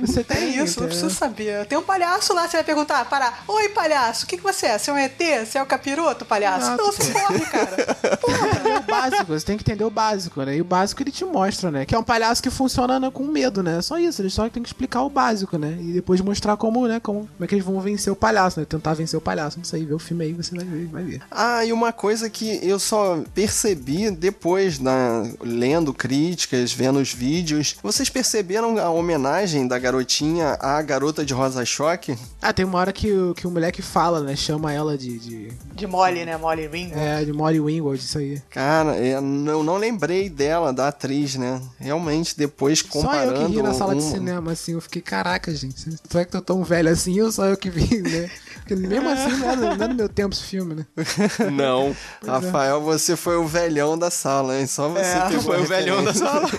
[0.00, 0.86] Você É tem isso, não entendeu?
[0.88, 1.66] precisa saber.
[1.66, 3.44] Tem um palhaço lá, você vai perguntar, parar.
[3.46, 4.78] Oi, palhaço, o que, que você é?
[4.78, 5.18] Você é um ET?
[5.46, 6.66] Você é o capiroto, palhaço?
[6.66, 6.82] Exato.
[6.82, 7.98] Não, você corre, cara.
[8.48, 10.56] entender o básico, você tem que entender o básico, né?
[10.56, 11.84] E o básico ele te mostra, né?
[11.86, 13.80] Que é um palhaço que funciona né, com medo, né?
[13.82, 15.76] Só isso, eles só tem que explicar o básico, né?
[15.80, 17.00] E depois mostrar como, né?
[17.00, 18.66] Como, como é que eles vão vencer o palhaço, né?
[18.68, 19.58] Tentar vencer o palhaço.
[19.58, 21.22] Não sei, vê o filme aí, você vai ver, vai ver.
[21.30, 27.76] Ah, e uma coisa que eu só percebi depois, na, lendo críticas, vendo os vídeos.
[27.82, 32.16] Vocês perceberam a homenagem da garotinha à garota de Rosa Choque?
[32.40, 34.36] Ah, tem uma hora que, o- que o moleque fala, né?
[34.36, 35.18] Chama ela de.
[35.18, 36.36] de De Molly, né?
[36.36, 36.94] Molly Ringo.
[36.96, 38.40] é, de Molly Wingward, isso aí.
[38.50, 41.60] Cara, eu não, lembrei dela, da atriz, né?
[41.78, 43.34] Realmente, depois Só eu comparando.
[43.46, 46.40] que ri na sala de cinema, assim, eu fiquei, caraca, gente, tu é que tô
[46.40, 48.30] tão velho assim, ou só eu que vi, né?
[48.56, 50.86] Porque mesmo assim, não é, não é do meu tempo esse filme, né?
[51.52, 51.96] Não.
[52.20, 52.46] Pois é.
[52.46, 54.66] Rafael, você foi o velhão da sala, hein?
[54.66, 56.58] Só você É, pegou foi o velhão da referência.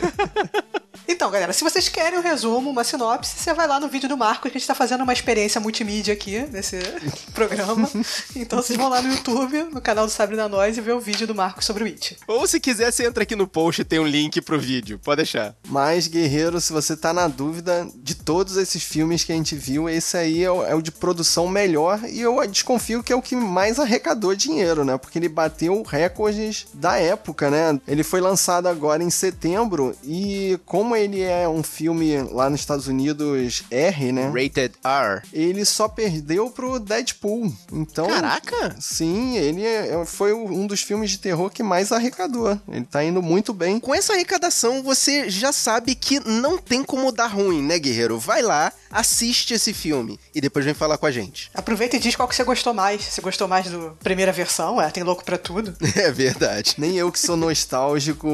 [1.12, 4.16] Então, galera, se vocês querem um resumo, uma sinopse, você vai lá no vídeo do
[4.16, 6.78] Marcos, que a gente tá fazendo uma experiência multimídia aqui nesse
[7.34, 7.90] programa.
[8.36, 11.26] Então vocês vão lá no YouTube, no canal do Sabrina Nós, e ver o vídeo
[11.26, 12.16] do Marcos sobre o It.
[12.28, 15.00] Ou se quiser, você entra aqui no post e tem um link pro vídeo.
[15.04, 15.56] Pode deixar.
[15.68, 19.90] Mas, Guerreiro, se você tá na dúvida de todos esses filmes que a gente viu,
[19.90, 23.22] esse aí é o, é o de produção melhor e eu desconfio que é o
[23.22, 24.96] que mais arrecadou dinheiro, né?
[24.96, 27.82] Porque ele bateu recordes da época, né?
[27.88, 32.88] Ele foi lançado agora em setembro e como ele é um filme lá nos Estados
[32.88, 34.26] Unidos R, né?
[34.28, 35.22] Rated R.
[35.34, 37.52] Ele só perdeu pro Deadpool.
[37.72, 38.76] Então, Caraca!
[38.80, 42.60] sim, ele é- foi um dos filmes de terror que mais arrecadou.
[42.68, 43.80] Ele tá indo muito bem.
[43.80, 48.20] Com essa arrecadação, você já sabe que não tem como dar ruim, né, guerreiro?
[48.20, 51.50] Vai lá, assiste esse filme e depois vem falar com a gente.
[51.54, 53.04] Aproveita e diz qual que você gostou mais.
[53.04, 54.82] Você gostou mais do primeira versão?
[54.82, 55.76] É, tem louco pra tudo.
[56.00, 56.76] É verdade.
[56.78, 58.28] Nem eu que sou nostálgico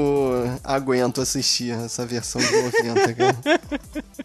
[0.64, 3.36] aguento assistir essa versão de 90, cara.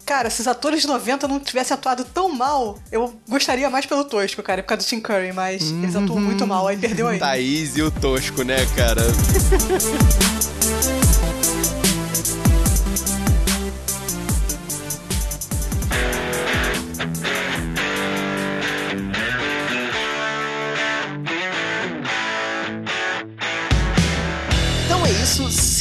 [0.05, 4.03] Cara, se os atores de 90 não tivessem atuado tão mal, eu gostaria mais pelo
[4.03, 7.19] Tosco, cara, por causa do Tim Curry, mas eles atuam muito mal, aí perdeu aí.
[7.19, 9.01] Thaís e o Tosco, né, cara?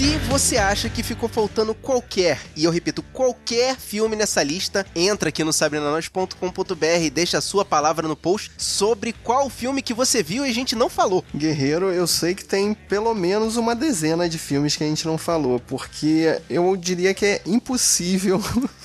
[0.01, 5.29] Se você acha que ficou faltando qualquer, e eu repito, qualquer filme nessa lista, entra
[5.29, 10.23] aqui no sabrinanois.com.br e deixa a sua palavra no post sobre qual filme que você
[10.23, 11.23] viu e a gente não falou.
[11.37, 15.19] Guerreiro, eu sei que tem pelo menos uma dezena de filmes que a gente não
[15.19, 18.43] falou, porque eu diria que é impossível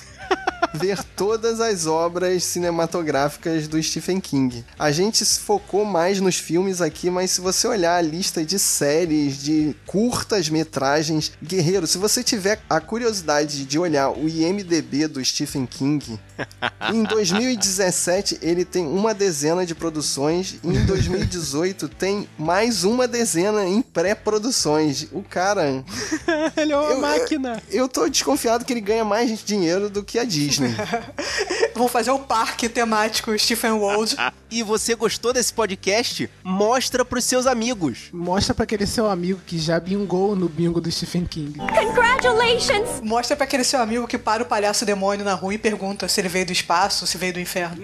[0.74, 4.64] ver todas as obras cinematográficas do Stephen King.
[4.78, 8.58] A gente se focou mais nos filmes aqui, mas se você olhar a lista de
[8.58, 15.24] séries, de curtas metragens, Guerreiro, se você tiver a curiosidade de olhar o IMDB do
[15.24, 16.18] Stephen King,
[16.92, 23.64] em 2017 ele tem uma dezena de produções, e em 2018 tem mais uma dezena
[23.64, 25.06] em pré-produções.
[25.12, 25.82] O cara,
[26.56, 27.62] Ele é uma Eu- máquina.
[27.70, 30.74] eu tô desconfiado que ele ganha mais dinheiro do que a Disney.
[31.74, 34.16] Vão fazer o parque temático Stephen Wald.
[34.48, 36.30] E você gostou desse podcast?
[36.44, 38.10] Mostra pros seus amigos.
[38.12, 41.58] Mostra pra aquele seu amigo que já bingou no bingo do Stephen King.
[41.58, 43.00] Congratulations!
[43.02, 46.20] Mostra pra aquele seu amigo que para o palhaço demônio na rua e pergunta se
[46.20, 47.82] ele veio do espaço, se veio do inferno.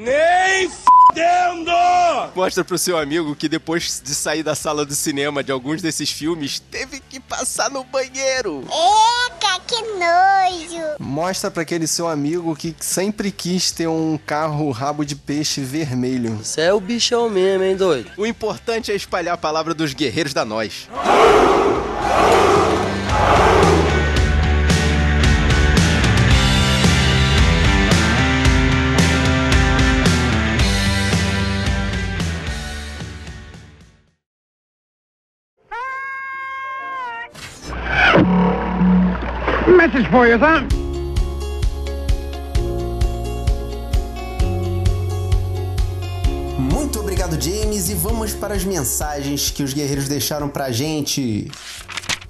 [2.34, 6.10] Mostra pro seu amigo que depois de sair da sala do cinema de alguns desses
[6.10, 8.64] filmes, teve que passar no banheiro.
[9.26, 10.96] Eca, que nojo!
[10.98, 16.36] Mostra pra aquele seu amigo que sempre quis ter um carro rabo de peixe vermelho.
[16.36, 18.10] Você é o bichão mesmo, hein, doido?
[18.16, 20.88] O importante é espalhar a palavra dos guerreiros da nós.
[39.92, 40.38] message for you.
[46.58, 51.50] Muito obrigado, James, e vamos para as mensagens que os guerreiros deixaram pra gente.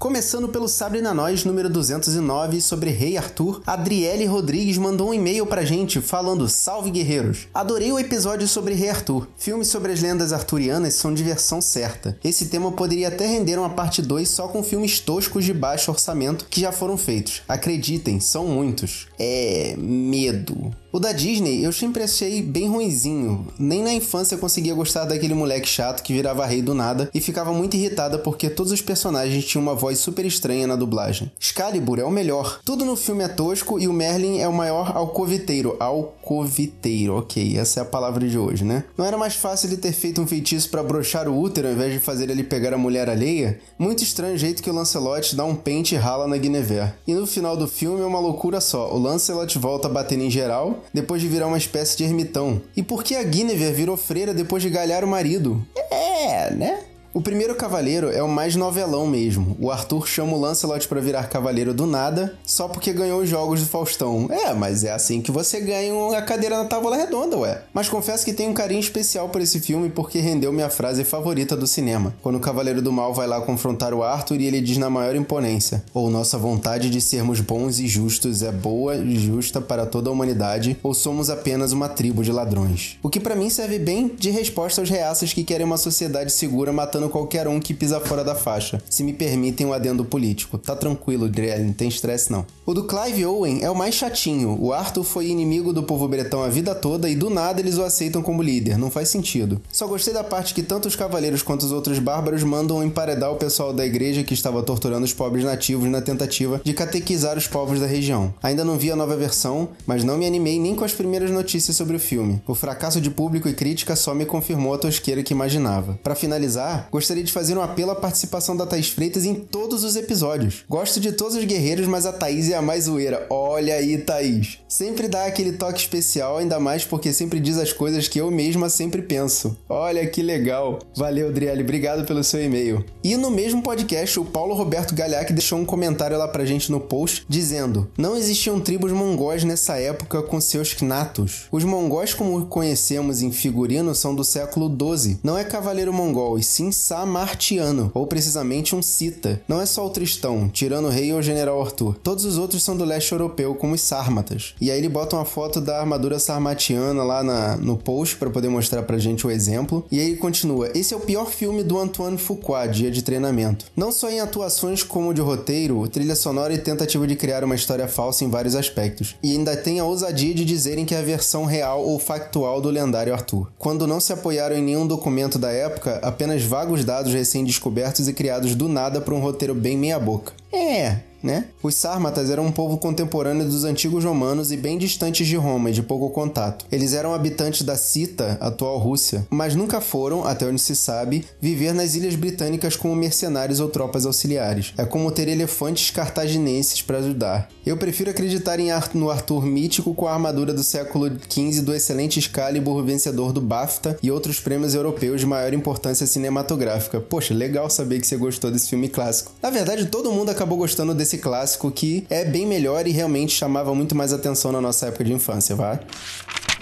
[0.03, 5.45] Começando pelo Sabre na Nós, número 209, sobre Rei Arthur, Adriele Rodrigues mandou um e-mail
[5.45, 7.47] pra gente falando: Salve guerreiros!
[7.53, 9.29] Adorei o episódio sobre Rei Arthur.
[9.37, 12.19] Filmes sobre as lendas arturianas são diversão certa.
[12.21, 16.47] Esse tema poderia até render uma parte 2 só com filmes toscos de baixo orçamento
[16.49, 17.41] que já foram feitos.
[17.47, 19.07] Acreditem, são muitos.
[19.17, 19.73] É.
[19.77, 20.82] medo.
[20.95, 23.47] O da Disney eu sempre achei bem ruinzinho.
[23.57, 27.19] Nem na infância eu conseguia gostar daquele moleque chato que virava rei do nada e
[27.19, 31.31] ficava muito irritada porque todos os personagens tinham uma voz super estranha na dublagem.
[31.39, 32.59] Excalibur é o melhor.
[32.63, 35.75] Tudo no filme é tosco e o Merlin é o maior alcoviteiro.
[35.79, 38.83] Alcoviteiro, ok, essa é a palavra de hoje, né?
[38.95, 41.93] Não era mais fácil ele ter feito um feitiço para brochar o útero ao invés
[41.93, 43.59] de fazer ele pegar a mulher alheia?
[43.79, 46.93] Muito estranho o jeito que o Lancelot dá um pente e rala na Guinevere.
[47.07, 48.93] E no final do filme é uma loucura só.
[48.93, 52.61] O Lancelot volta batendo em geral depois de virar uma espécie de ermitão.
[52.75, 55.65] E por que a Guinevere virou freira depois de galhar o marido?
[55.91, 56.79] É, né?
[57.13, 59.55] O primeiro cavaleiro é o mais novelão mesmo.
[59.59, 63.59] O Arthur chama o Lancelot para virar cavaleiro do nada, só porque ganhou os jogos
[63.59, 64.27] do Faustão.
[64.31, 67.61] É, mas é assim que você ganha a cadeira na tábua redonda, ué.
[67.71, 71.55] Mas confesso que tenho um carinho especial por esse filme porque rendeu minha frase favorita
[71.55, 72.15] do cinema.
[72.23, 75.15] Quando o Cavaleiro do Mal vai lá confrontar o Arthur e ele diz na maior
[75.15, 80.09] imponência: Ou nossa vontade de sermos bons e justos é boa e justa para toda
[80.09, 82.97] a humanidade, ou somos apenas uma tribo de ladrões.
[83.03, 86.73] O que para mim serve bem de resposta aos reaças que querem uma sociedade segura
[86.73, 88.81] matando qualquer um que pisa fora da faixa.
[88.89, 90.57] Se me permitem um adendo político.
[90.57, 92.45] Tá tranquilo, Driel, não tem estresse não.
[92.65, 94.57] O do Clive Owen é o mais chatinho.
[94.59, 97.83] O Arthur foi inimigo do povo bretão a vida toda e do nada eles o
[97.83, 98.77] aceitam como líder.
[98.77, 99.61] Não faz sentido.
[99.71, 103.35] Só gostei da parte que tanto os cavaleiros quanto os outros bárbaros mandam emparedar o
[103.35, 107.79] pessoal da igreja que estava torturando os pobres nativos na tentativa de catequizar os povos
[107.79, 108.33] da região.
[108.41, 111.75] Ainda não vi a nova versão, mas não me animei nem com as primeiras notícias
[111.75, 112.41] sobre o filme.
[112.47, 115.99] O fracasso de público e crítica só me confirmou a tosqueira que imaginava.
[116.03, 119.95] Para finalizar, gostaria de fazer um apelo à participação da Thaís Freitas em todos os
[119.95, 120.63] episódios.
[120.69, 123.25] Gosto de todos os guerreiros, mas a Thaís é a mais zoeira.
[123.31, 124.59] Olha aí, Thaís.
[124.67, 128.69] Sempre dá aquele toque especial, ainda mais porque sempre diz as coisas que eu mesma
[128.69, 129.57] sempre penso.
[129.67, 130.77] Olha que legal.
[130.95, 132.85] Valeu, Driele, obrigado pelo seu e-mail.
[133.03, 136.79] E no mesmo podcast, o Paulo Roberto Galhac deixou um comentário lá pra gente no
[136.79, 141.47] post dizendo: Não existiam tribos mongóis nessa época com seus knatos.
[141.51, 145.17] Os mongóis, como conhecemos em figurino, são do século XII.
[145.23, 149.41] Não é cavaleiro mongol, e sim samartiano, ou precisamente um cita.
[149.47, 151.95] Não é só o Tristão, tirando o rei ou o general Arthur.
[152.03, 154.53] Todos os outros são do leste europeu, como os sármatas.
[154.59, 158.49] E aí ele bota uma foto da armadura sarmatiana lá na, no post para poder
[158.49, 159.85] mostrar pra gente o exemplo.
[159.89, 163.65] E aí ele continua: Esse é o pior filme do Antoine Fuqua, Dia de Treinamento.
[163.77, 167.87] Não só em atuações como de roteiro, trilha sonora e tentativa de criar uma história
[167.87, 169.15] falsa em vários aspectos.
[169.23, 172.69] E ainda tem a ousadia de dizerem que é a versão real ou factual do
[172.69, 173.49] lendário Arthur.
[173.57, 178.55] Quando não se apoiaram em nenhum documento da época, apenas vagos dados recém-descobertos e criados
[178.55, 180.31] do nada para um roteiro bem meia-boca.
[180.51, 181.45] É, né?
[181.63, 185.81] Os sármatas eram um povo contemporâneo dos antigos romanos e bem distantes de Roma de
[185.81, 186.65] pouco contato.
[186.71, 191.73] Eles eram habitantes da Cita, atual Rússia, mas nunca foram, até onde se sabe, viver
[191.73, 194.73] nas ilhas britânicas como mercenários ou tropas auxiliares.
[194.77, 197.49] É como ter elefantes cartaginenses para ajudar.
[197.65, 201.73] Eu prefiro acreditar em Ar no Arthur mítico com a armadura do século XV do
[201.73, 206.99] excelente Excalibur vencedor do BAFTA e outros prêmios europeus de maior importância cinematográfica.
[206.99, 209.31] Poxa, legal saber que você gostou desse filme clássico.
[209.41, 213.73] Na verdade, todo mundo acabou gostando desse clássico que é bem melhor e realmente chamava
[213.73, 215.79] muito mais atenção na nossa época de infância, vai?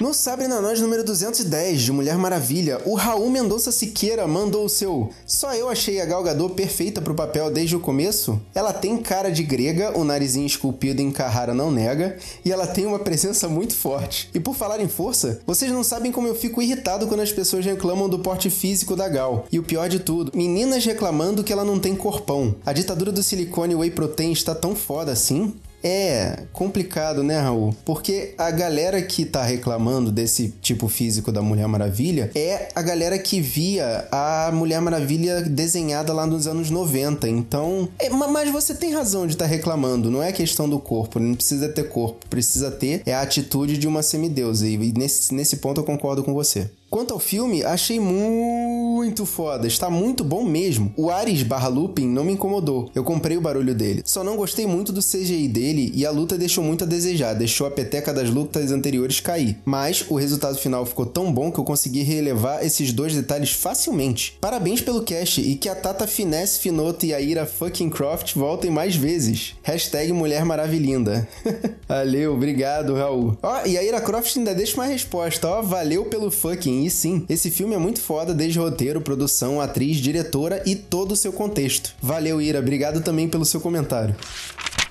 [0.02, 4.70] No Sabre na Nós número 210 de Mulher Maravilha, o Raul Mendonça Siqueira mandou o
[4.70, 8.42] seu Só eu achei a Gal Gadot perfeita pro papel desde o começo?
[8.56, 12.88] Ela tem cara de grega, o narizinho esculpido em Carrara não nega, e ela tem
[12.88, 14.28] uma presença muito forte.
[14.34, 17.64] E por falar em força, vocês não sabem como eu fico irritado quando as pessoas
[17.64, 19.46] reclamam do porte físico da Gal.
[19.52, 22.56] E o pior de tudo, meninas reclamando que ela não tem corpão.
[22.66, 25.54] A ditadura do silicone whey protein está tão foda assim?
[25.84, 27.76] É complicado, né, Raul?
[27.84, 33.18] Porque a galera que tá reclamando desse tipo físico da Mulher Maravilha é a galera
[33.18, 37.28] que via a Mulher Maravilha desenhada lá nos anos 90.
[37.28, 40.12] Então, é, mas você tem razão de estar tá reclamando.
[40.12, 43.88] Não é questão do corpo, não precisa ter corpo, precisa ter é a atitude de
[43.88, 44.68] uma semideusa.
[44.68, 46.70] E nesse, nesse ponto eu concordo com você.
[46.92, 50.94] Quanto ao filme, achei muito foda, está muito bom mesmo.
[50.98, 54.02] O Ares barra Lupin não me incomodou, eu comprei o barulho dele.
[54.04, 57.66] Só não gostei muito do CGI dele e a luta deixou muito a desejar, deixou
[57.66, 59.58] a peteca das lutas anteriores cair.
[59.64, 64.38] Mas o resultado final ficou tão bom que eu consegui relevar esses dois detalhes facilmente.
[64.42, 68.70] Parabéns pelo cast e que a Tata Finesse Finoto e a Ira fucking Croft voltem
[68.70, 69.56] mais vezes.
[69.64, 71.26] Hashtag Mulher Maravilhinda.
[71.88, 73.38] Valeu, obrigado, Raul.
[73.42, 76.81] Ó, e a Ira Croft ainda deixa uma resposta, ó, valeu pelo fucking.
[76.82, 81.16] E sim, esse filme é muito foda desde roteiro, produção, atriz, diretora e todo o
[81.16, 81.94] seu contexto.
[82.02, 84.16] Valeu, Ira, obrigado também pelo seu comentário.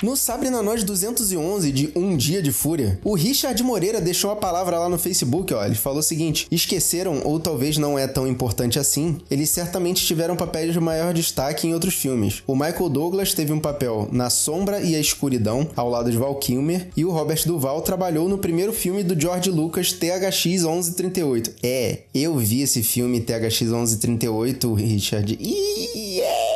[0.02, 4.36] No Sabre na Nós 211 de Um Dia de Fúria, o Richard Moreira deixou a
[4.36, 5.62] palavra lá no Facebook, ó.
[5.62, 10.36] Ele falou o seguinte: esqueceram, ou talvez não é tão importante assim, eles certamente tiveram
[10.36, 12.42] papéis de maior destaque em outros filmes.
[12.46, 16.34] O Michael Douglas teve um papel na Sombra e a Escuridão, ao lado de Val
[16.36, 21.56] Kilmer, e o Robert Duval trabalhou no primeiro filme do George Lucas, THX 1138.
[21.62, 26.49] É, eu vi esse filme THX 1138, Richard, e é,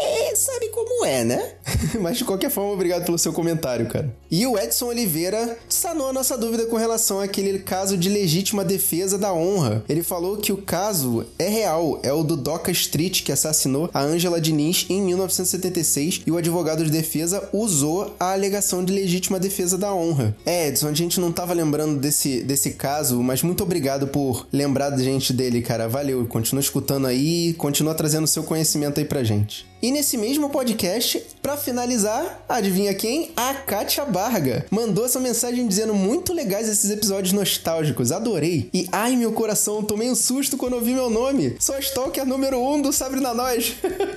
[1.05, 1.53] é, né?
[2.01, 4.13] Mas de qualquer forma, obrigado pelo seu comentário, cara.
[4.31, 9.17] E o Edson Oliveira sanou a nossa dúvida com relação àquele caso de legítima defesa
[9.17, 9.85] da honra.
[9.89, 14.01] Ele falou que o caso é real, é o do Doca Street que assassinou a
[14.01, 19.79] Angela Diniz em 1976 e o advogado de defesa usou a alegação de legítima defesa
[19.79, 20.37] da honra.
[20.45, 24.91] É, Edson, a gente não tava lembrando desse, desse caso, mas muito obrigado por lembrar
[24.91, 25.89] da gente dele, cara.
[25.89, 29.67] Valeu, continua escutando aí, continua trazendo seu conhecimento aí pra gente.
[29.85, 33.33] E nesse mesmo podcast, para finalizar, adivinha quem?
[33.37, 34.65] A Kátia Barga.
[34.71, 38.71] Mandou essa mensagem dizendo muito legais esses episódios nostálgicos, adorei.
[38.73, 41.59] E ai meu coração, tomei um susto quando ouvi meu nome.
[41.71, 43.75] A Stalker número 1 um do Sabre na Nós.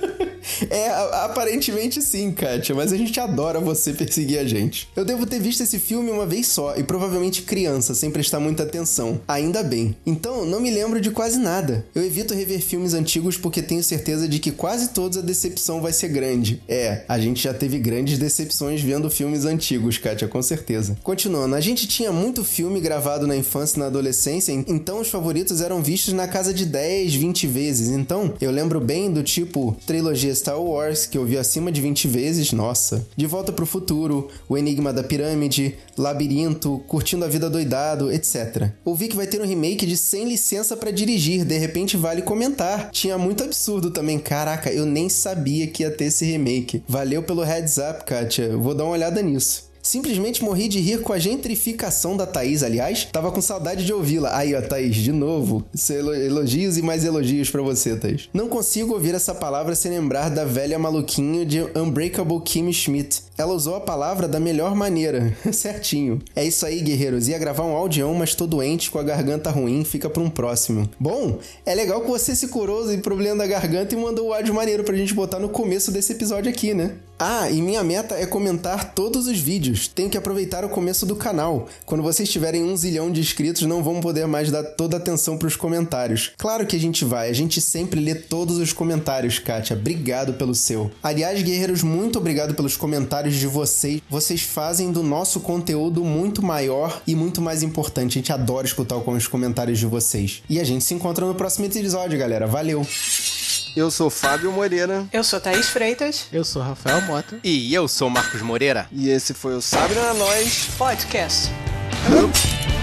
[0.70, 0.88] é,
[1.24, 4.88] aparentemente sim, Kátia, mas a gente adora você perseguir a gente.
[4.96, 8.62] Eu devo ter visto esse filme uma vez só e provavelmente criança, sem prestar muita
[8.62, 9.20] atenção.
[9.28, 9.94] Ainda bem.
[10.06, 11.84] Então, não me lembro de quase nada.
[11.94, 15.92] Eu evito rever filmes antigos porque tenho certeza de que quase todos a decepção vai
[15.92, 16.62] ser grande.
[16.68, 20.96] É, a gente já teve grandes decepções vendo filmes antigos, Kátia, com certeza.
[21.02, 25.60] Continuando, a gente tinha muito filme gravado na infância e na adolescência, então os favoritos
[25.60, 27.88] eram vistos na casa de 10, 20 vezes.
[27.88, 32.08] Então, eu lembro bem do tipo trilogia Star Wars, que eu vi acima de 20
[32.08, 33.06] vezes, nossa.
[33.16, 38.70] De Volta pro Futuro, O Enigma da Pirâmide, Labirinto, Curtindo a Vida Doidado, etc.
[38.84, 42.90] Ouvi que vai ter um remake de Sem Licença para Dirigir, de repente vale comentar.
[42.90, 45.37] Tinha muito absurdo também, caraca, eu nem sabia
[45.68, 46.82] que ia ter esse remake.
[46.88, 48.56] Valeu pelo heads up, Kátia.
[48.56, 49.68] Vou dar uma olhada nisso.
[49.88, 53.08] Simplesmente morri de rir com a gentrificação da Thaís, aliás.
[53.10, 54.36] Tava com saudade de ouvi-la.
[54.36, 55.64] Aí, ó, Thaís, de novo.
[56.26, 58.28] Elogios e mais elogios para você, Thaís.
[58.34, 63.22] Não consigo ouvir essa palavra sem lembrar da velha maluquinho de Unbreakable Kim Schmidt.
[63.38, 65.32] Ela usou a palavra da melhor maneira.
[65.52, 66.20] Certinho.
[66.34, 67.28] É isso aí, guerreiros.
[67.28, 70.90] Ia gravar um audião, mas tô doente, com a garganta ruim, fica pra um próximo.
[70.98, 74.52] Bom, é legal que você se curou do problema da garganta e mandou o áudio
[74.52, 76.96] maneiro pra gente botar no começo desse episódio aqui, né?
[77.20, 79.88] Ah, e minha meta é comentar todos os vídeos.
[79.88, 81.68] Tenho que aproveitar o começo do canal.
[81.84, 85.36] Quando vocês tiverem um zilhão de inscritos, não vão poder mais dar toda a atenção
[85.36, 86.32] para os comentários.
[86.38, 89.76] Claro que a gente vai, a gente sempre lê todos os comentários, Kátia.
[89.76, 90.92] Obrigado pelo seu.
[91.02, 94.00] Aliás, guerreiros, muito obrigado pelos comentários de vocês.
[94.08, 98.12] Vocês fazem do nosso conteúdo muito maior e muito mais importante.
[98.12, 100.42] A gente adora escutar os comentários de vocês.
[100.48, 102.46] E a gente se encontra no próximo episódio, galera.
[102.46, 102.86] Valeu!
[103.76, 105.06] Eu sou Fábio Moreira.
[105.12, 106.26] Eu sou Thaís Freitas.
[106.32, 107.38] Eu sou Rafael Mota.
[107.44, 108.88] E eu sou Marcos Moreira.
[108.90, 111.48] E esse foi o Sabre na Nós Podcast.
[112.10, 112.77] Hum.